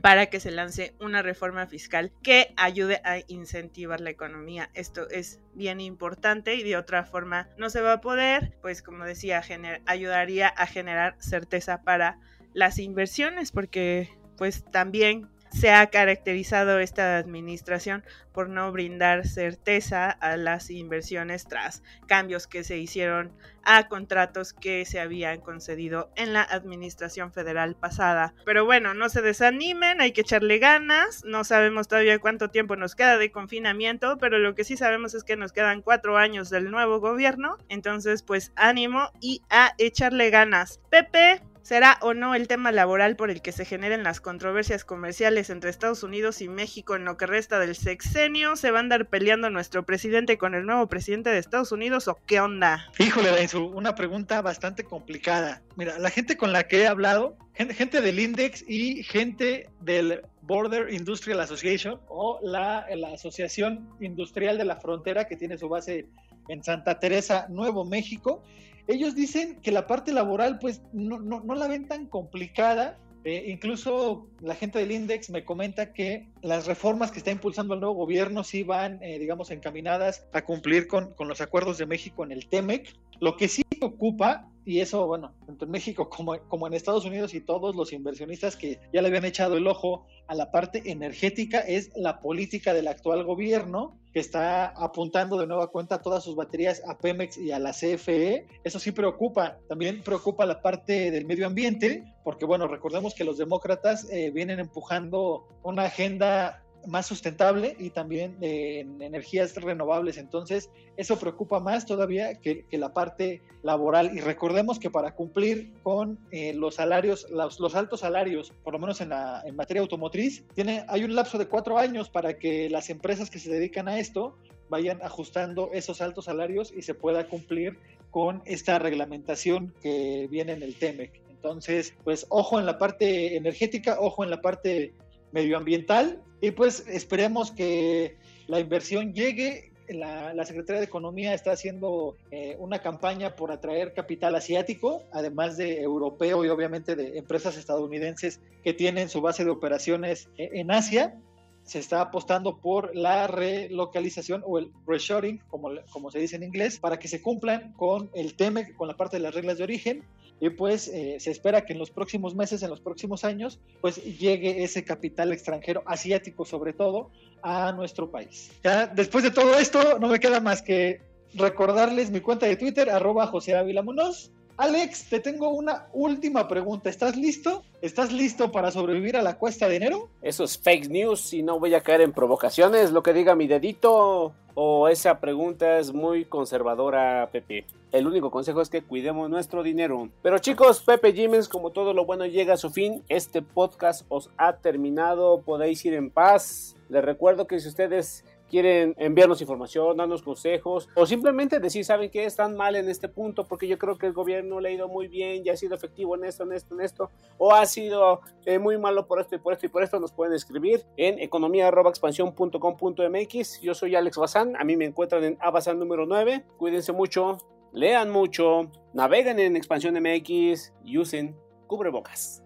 para 0.01 0.27
que 0.27 0.39
se 0.39 0.51
lance 0.51 0.95
una 0.99 1.21
reforma 1.21 1.67
fiscal 1.67 2.13
que 2.23 2.53
ayude 2.55 3.01
a 3.03 3.19
incentivar 3.27 3.99
la 3.99 4.09
economía. 4.09 4.69
Esto 4.73 5.09
es 5.09 5.41
bien 5.53 5.81
importante 5.81 6.55
y 6.55 6.63
de 6.63 6.77
otra 6.77 7.03
forma 7.03 7.49
no 7.57 7.69
se 7.69 7.81
va 7.81 7.93
a 7.93 8.01
poder, 8.01 8.53
pues 8.61 8.81
como 8.81 9.03
decía, 9.03 9.41
ayudaría 9.85 10.47
a 10.47 10.65
generar 10.65 11.15
certeza 11.19 11.83
para 11.83 12.19
las 12.53 12.79
inversiones 12.79 13.51
porque 13.51 14.09
pues 14.41 14.65
también 14.71 15.29
se 15.51 15.69
ha 15.69 15.85
caracterizado 15.91 16.79
esta 16.79 17.17
administración 17.17 18.03
por 18.33 18.49
no 18.49 18.71
brindar 18.71 19.27
certeza 19.27 20.09
a 20.09 20.35
las 20.35 20.71
inversiones 20.71 21.45
tras 21.45 21.83
cambios 22.07 22.47
que 22.47 22.63
se 22.63 22.79
hicieron 22.79 23.31
a 23.63 23.87
contratos 23.87 24.53
que 24.53 24.83
se 24.85 24.99
habían 24.99 25.41
concedido 25.41 26.09
en 26.15 26.33
la 26.33 26.41
administración 26.41 27.31
federal 27.31 27.75
pasada. 27.75 28.33
Pero 28.43 28.65
bueno, 28.65 28.95
no 28.95 29.09
se 29.09 29.21
desanimen, 29.21 30.01
hay 30.01 30.11
que 30.11 30.21
echarle 30.21 30.57
ganas. 30.57 31.23
No 31.23 31.43
sabemos 31.43 31.87
todavía 31.87 32.17
cuánto 32.17 32.49
tiempo 32.49 32.75
nos 32.75 32.95
queda 32.95 33.19
de 33.19 33.31
confinamiento, 33.31 34.17
pero 34.17 34.39
lo 34.39 34.55
que 34.55 34.63
sí 34.63 34.75
sabemos 34.75 35.13
es 35.13 35.23
que 35.23 35.35
nos 35.35 35.51
quedan 35.51 35.83
cuatro 35.83 36.17
años 36.17 36.49
del 36.49 36.71
nuevo 36.71 36.99
gobierno. 36.99 37.57
Entonces, 37.69 38.23
pues 38.23 38.53
ánimo 38.55 39.11
y 39.19 39.43
a 39.51 39.75
echarle 39.77 40.31
ganas. 40.31 40.81
Pepe, 40.89 41.43
¿Será 41.63 41.99
o 42.01 42.13
no 42.13 42.33
el 42.33 42.47
tema 42.47 42.71
laboral 42.71 43.15
por 43.15 43.29
el 43.29 43.41
que 43.41 43.51
se 43.51 43.65
generen 43.65 44.03
las 44.03 44.19
controversias 44.19 44.83
comerciales 44.83 45.49
entre 45.51 45.69
Estados 45.69 46.01
Unidos 46.01 46.41
y 46.41 46.49
México 46.49 46.95
en 46.95 47.05
lo 47.05 47.17
que 47.17 47.27
resta 47.27 47.59
del 47.59 47.75
sexenio? 47.75 48.55
¿Se 48.55 48.71
va 48.71 48.79
a 48.79 48.81
andar 48.81 49.07
peleando 49.07 49.49
nuestro 49.51 49.85
presidente 49.85 50.39
con 50.39 50.55
el 50.55 50.65
nuevo 50.65 50.87
presidente 50.87 51.29
de 51.29 51.37
Estados 51.37 51.71
Unidos 51.71 52.07
o 52.07 52.17
qué 52.25 52.39
onda? 52.39 52.89
Híjole, 52.97 53.29
una 53.73 53.93
pregunta 53.93 54.41
bastante 54.41 54.83
complicada. 54.83 55.61
Mira, 55.75 55.99
la 55.99 56.09
gente 56.09 56.35
con 56.35 56.51
la 56.51 56.67
que 56.67 56.81
he 56.81 56.87
hablado, 56.87 57.37
gente, 57.53 58.01
del 58.01 58.19
Index 58.19 58.65
y 58.67 59.03
gente 59.03 59.69
del 59.81 60.21
Border 60.41 60.91
Industrial 60.91 61.39
Association 61.39 61.99
o 62.07 62.39
la, 62.41 62.87
la 62.95 63.13
Asociación 63.13 63.87
Industrial 63.99 64.57
de 64.57 64.65
la 64.65 64.77
Frontera 64.77 65.25
que 65.25 65.35
tiene 65.35 65.57
su 65.57 65.69
base 65.69 66.07
en 66.47 66.63
Santa 66.63 66.99
Teresa, 66.99 67.45
Nuevo 67.49 67.85
México, 67.85 68.43
ellos 68.87 69.15
dicen 69.15 69.59
que 69.61 69.71
la 69.71 69.87
parte 69.87 70.13
laboral 70.13 70.59
pues 70.59 70.81
no, 70.93 71.19
no, 71.19 71.55
la 71.55 71.67
ven 71.67 71.87
tan 71.87 72.05
complicada. 72.07 72.97
Eh, 73.23 73.45
incluso 73.49 74.27
la 74.39 74.55
gente 74.55 74.79
del 74.79 74.91
Index 74.91 75.29
me 75.29 75.45
comenta 75.45 75.93
que 75.93 76.27
las 76.41 76.65
reformas 76.65 77.11
que 77.11 77.19
está 77.19 77.29
impulsando 77.29 77.75
el 77.75 77.79
nuevo 77.79 77.93
gobierno 77.93 78.43
sí 78.43 78.63
van, 78.63 79.01
eh, 79.03 79.19
digamos, 79.19 79.51
encaminadas 79.51 80.25
a 80.33 80.41
cumplir 80.41 80.87
con, 80.87 81.13
con, 81.13 81.27
los 81.27 81.39
acuerdos 81.39 81.77
de 81.77 81.85
México 81.85 82.23
en 82.23 82.31
el 82.31 82.47
TEMEC. 82.47 82.95
Lo 83.19 83.37
que 83.37 83.47
sí 83.47 83.61
ocupa 83.79 84.50
y 84.65 84.79
eso, 84.79 85.07
bueno, 85.07 85.33
tanto 85.45 85.65
en 85.65 85.71
México 85.71 86.09
como, 86.09 86.39
como 86.47 86.67
en 86.67 86.73
Estados 86.73 87.05
Unidos 87.05 87.33
y 87.33 87.41
todos 87.41 87.75
los 87.75 87.93
inversionistas 87.93 88.55
que 88.55 88.79
ya 88.93 89.01
le 89.01 89.07
habían 89.07 89.25
echado 89.25 89.57
el 89.57 89.67
ojo 89.67 90.05
a 90.27 90.35
la 90.35 90.51
parte 90.51 90.91
energética, 90.91 91.59
es 91.59 91.91
la 91.95 92.19
política 92.19 92.73
del 92.73 92.87
actual 92.87 93.23
gobierno 93.23 93.97
que 94.13 94.19
está 94.19 94.67
apuntando 94.67 95.37
de 95.37 95.47
nueva 95.47 95.67
cuenta 95.67 96.01
todas 96.01 96.23
sus 96.23 96.35
baterías 96.35 96.81
a 96.87 96.97
Pemex 96.97 97.37
y 97.37 97.51
a 97.51 97.59
la 97.59 97.71
CFE. 97.71 98.45
Eso 98.63 98.79
sí 98.79 98.91
preocupa. 98.91 99.57
También 99.69 100.03
preocupa 100.03 100.45
la 100.45 100.61
parte 100.61 101.11
del 101.11 101.25
medio 101.25 101.47
ambiente, 101.47 102.03
porque 102.23 102.45
bueno, 102.45 102.67
recordemos 102.67 103.13
que 103.13 103.23
los 103.23 103.37
demócratas 103.37 104.09
eh, 104.11 104.31
vienen 104.31 104.59
empujando 104.59 105.47
una 105.63 105.83
agenda 105.83 106.61
más 106.87 107.05
sustentable 107.05 107.75
y 107.79 107.89
también 107.89 108.37
en 108.41 109.01
energías 109.01 109.55
renovables. 109.55 110.17
Entonces, 110.17 110.69
eso 110.97 111.17
preocupa 111.17 111.59
más 111.59 111.85
todavía 111.85 112.35
que, 112.35 112.65
la 112.71 112.93
parte 112.93 113.41
laboral. 113.63 114.15
Y 114.15 114.21
recordemos 114.21 114.79
que 114.79 114.89
para 114.89 115.13
cumplir 115.15 115.71
con 115.83 116.19
eh, 116.31 116.53
los 116.53 116.75
salarios, 116.75 117.27
los, 117.29 117.75
altos 117.75 118.01
salarios, 118.01 118.53
por 118.63 118.73
lo 118.73 118.79
menos 118.79 119.01
en, 119.01 119.09
la, 119.09 119.41
en 119.45 119.55
materia 119.55 119.81
automotriz, 119.81 120.43
tiene, 120.53 120.85
hay 120.87 121.03
un 121.03 121.15
lapso 121.15 121.37
de 121.37 121.47
cuatro 121.47 121.77
años 121.77 122.09
para 122.09 122.37
que 122.37 122.69
las 122.69 122.89
empresas 122.89 123.29
que 123.29 123.39
se 123.39 123.51
dedican 123.51 123.87
a 123.87 123.99
esto 123.99 124.35
vayan 124.69 125.01
ajustando 125.03 125.69
esos 125.73 126.01
altos 126.01 126.25
salarios 126.25 126.73
y 126.75 126.81
se 126.81 126.93
pueda 126.93 127.27
cumplir 127.27 127.77
con 128.09 128.41
esta 128.45 128.79
reglamentación 128.79 129.73
que 129.81 130.27
viene 130.31 130.53
en 130.53 130.63
el 130.63 130.75
TEMEC. 130.75 131.21
Entonces, 131.29 131.93
pues 132.03 132.25
ojo 132.29 132.59
en 132.59 132.65
la 132.65 132.77
parte 132.77 133.35
energética, 133.35 133.97
ojo 133.99 134.23
en 134.23 134.29
la 134.29 134.41
parte 134.41 134.93
medioambiental 135.31 136.21
y 136.41 136.51
pues 136.51 136.83
esperemos 136.87 137.51
que 137.51 138.17
la 138.47 138.59
inversión 138.59 139.13
llegue. 139.13 139.71
La, 139.87 140.45
Secretaría 140.45 140.79
de 140.79 140.85
Economía 140.85 141.33
está 141.33 141.51
haciendo 141.51 142.15
eh, 142.31 142.55
una 142.59 142.79
campaña 142.79 143.35
por 143.35 143.51
atraer 143.51 143.93
capital 143.93 144.35
asiático, 144.35 145.03
además 145.11 145.57
de 145.57 145.81
europeo 145.81 146.45
y 146.45 146.49
obviamente 146.49 146.95
de 146.95 147.17
empresas 147.17 147.57
estadounidenses 147.57 148.39
que 148.63 148.73
tienen 148.73 149.09
su 149.09 149.21
base 149.21 149.43
de 149.43 149.51
operaciones 149.51 150.29
eh, 150.37 150.49
en 150.53 150.71
Asia. 150.71 151.15
Se 151.63 151.77
está 151.77 152.01
apostando 152.01 152.57
por 152.57 152.95
la 152.95 153.27
relocalización 153.27 154.43
o 154.47 154.57
el 154.57 154.71
reshoring, 154.87 155.39
como, 155.47 155.69
como 155.91 156.09
se 156.09 156.19
dice 156.19 156.37
en 156.37 156.43
inglés, 156.43 156.79
para 156.79 156.97
que 156.97 157.07
se 157.07 157.21
cumplan 157.21 157.73
con 157.73 158.09
el 158.15 158.33
TEMEC, 158.33 158.75
con 158.75 158.87
la 158.87 158.97
parte 158.97 159.17
de 159.17 159.23
las 159.23 159.35
reglas 159.35 159.57
de 159.59 159.65
origen 159.65 160.03
y 160.41 160.49
pues 160.49 160.87
eh, 160.87 161.17
se 161.19 161.29
espera 161.29 161.65
que 161.65 161.73
en 161.73 161.79
los 161.79 161.91
próximos 161.91 162.33
meses, 162.35 162.63
en 162.63 162.71
los 162.71 162.81
próximos 162.81 163.23
años, 163.23 163.59
pues 163.79 164.03
llegue 164.03 164.63
ese 164.63 164.83
capital 164.83 165.31
extranjero, 165.31 165.83
asiático 165.85 166.45
sobre 166.45 166.73
todo, 166.73 167.11
a 167.43 167.71
nuestro 167.73 168.09
país. 168.09 168.51
Ya 168.63 168.87
después 168.87 169.23
de 169.23 169.29
todo 169.29 169.57
esto, 169.59 169.99
no 169.99 170.07
me 170.07 170.19
queda 170.19 170.39
más 170.39 170.63
que 170.63 170.99
recordarles 171.35 172.09
mi 172.09 172.21
cuenta 172.21 172.47
de 172.47 172.55
Twitter, 172.55 172.89
arroba 172.89 173.27
José 173.27 173.55
Ávila 173.55 173.83
Munoz. 173.83 174.31
Alex, 174.57 175.09
te 175.09 175.19
tengo 175.19 175.49
una 175.49 175.87
última 175.93 176.47
pregunta. 176.47 176.89
¿Estás 176.89 177.15
listo? 177.15 177.63
¿Estás 177.81 178.11
listo 178.11 178.51
para 178.51 178.71
sobrevivir 178.71 179.17
a 179.17 179.21
la 179.21 179.37
cuesta 179.37 179.69
de 179.69 179.75
enero? 179.75 180.09
Eso 180.23 180.43
es 180.43 180.57
fake 180.57 180.89
news 180.89 181.33
y 181.33 181.43
no 181.43 181.59
voy 181.59 181.75
a 181.75 181.81
caer 181.81 182.01
en 182.01 182.13
provocaciones, 182.13 182.91
lo 182.91 183.03
que 183.03 183.13
diga 183.13 183.35
mi 183.35 183.47
dedito. 183.47 184.33
O 184.55 184.87
esa 184.87 185.19
pregunta 185.19 185.77
es 185.77 185.93
muy 185.93 186.25
conservadora, 186.25 187.29
Pepe. 187.31 187.65
El 187.91 188.07
único 188.07 188.31
consejo 188.31 188.61
es 188.61 188.69
que 188.69 188.83
cuidemos 188.83 189.29
nuestro 189.29 189.63
dinero. 189.63 190.07
Pero 190.21 190.39
chicos, 190.39 190.81
Pepe 190.81 191.11
Jiménez, 191.11 191.49
como 191.49 191.71
todo 191.71 191.93
lo 191.93 192.05
bueno 192.05 192.25
llega 192.25 192.53
a 192.53 192.57
su 192.57 192.69
fin, 192.69 193.03
este 193.09 193.41
podcast 193.41 194.05
os 194.07 194.29
ha 194.37 194.55
terminado. 194.57 195.41
Podéis 195.41 195.83
ir 195.83 195.95
en 195.95 196.09
paz. 196.09 196.77
Les 196.87 197.03
recuerdo 197.03 197.47
que 197.47 197.59
si 197.59 197.67
ustedes 197.67 198.23
quieren 198.49 198.95
enviarnos 198.97 199.41
información, 199.41 199.97
darnos 199.97 200.21
consejos 200.21 200.87
o 200.95 201.05
simplemente 201.05 201.59
decir, 201.61 201.85
saben 201.85 202.09
que 202.09 202.25
están 202.25 202.57
mal 202.57 202.75
en 202.75 202.89
este 202.89 203.07
punto 203.07 203.47
porque 203.47 203.67
yo 203.67 203.77
creo 203.77 203.97
que 203.97 204.07
el 204.07 204.13
gobierno 204.13 204.59
le 204.59 204.69
ha 204.69 204.71
ido 204.73 204.89
muy 204.89 205.07
bien, 205.07 205.45
ya 205.45 205.53
ha 205.53 205.57
sido 205.57 205.73
efectivo 205.73 206.15
en 206.15 206.25
esto, 206.25 206.43
en 206.43 206.51
esto, 206.51 206.75
en 206.75 206.81
esto, 206.81 207.09
o 207.37 207.53
ha 207.53 207.65
sido 207.65 208.19
eh, 208.45 208.59
muy 208.59 208.77
malo 208.77 209.07
por 209.07 209.21
esto 209.21 209.35
y 209.35 209.39
por 209.39 209.53
esto 209.53 209.67
y 209.67 209.69
por 209.69 209.83
esto, 209.83 210.01
nos 210.01 210.11
pueden 210.11 210.33
escribir 210.33 210.83
en 210.97 211.17
economía.expansión.com.mx. 211.19 213.61
Yo 213.61 213.73
soy 213.73 213.95
Alex 213.95 214.17
Bazán, 214.17 214.57
a 214.57 214.65
mí 214.65 214.75
me 214.75 214.83
encuentran 214.83 215.23
en 215.23 215.37
Abazán 215.39 215.79
número 215.79 216.05
9. 216.05 216.43
Cuídense 216.57 216.91
mucho, 216.91 217.37
lean 217.73 218.09
mucho, 218.09 218.71
naveguen 218.93 219.39
en 219.39 219.55
Expansión 219.55 219.95
MX 219.95 220.73
y 220.83 220.97
usen 220.97 221.35
cubrebocas. 221.67 222.43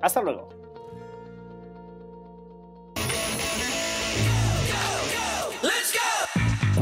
Hasta 0.00 0.22
luego. 0.22 0.48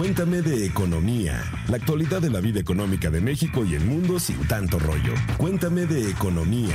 Cuéntame 0.01 0.41
de 0.41 0.65
economía, 0.65 1.43
la 1.69 1.77
actualidad 1.77 2.23
de 2.23 2.31
la 2.31 2.41
vida 2.41 2.59
económica 2.59 3.11
de 3.11 3.21
México 3.21 3.67
y 3.67 3.75
el 3.75 3.85
mundo 3.85 4.19
sin 4.19 4.49
tanto 4.49 4.79
rollo. 4.79 5.13
Cuéntame 5.37 5.85
de 5.85 6.09
economía. 6.09 6.75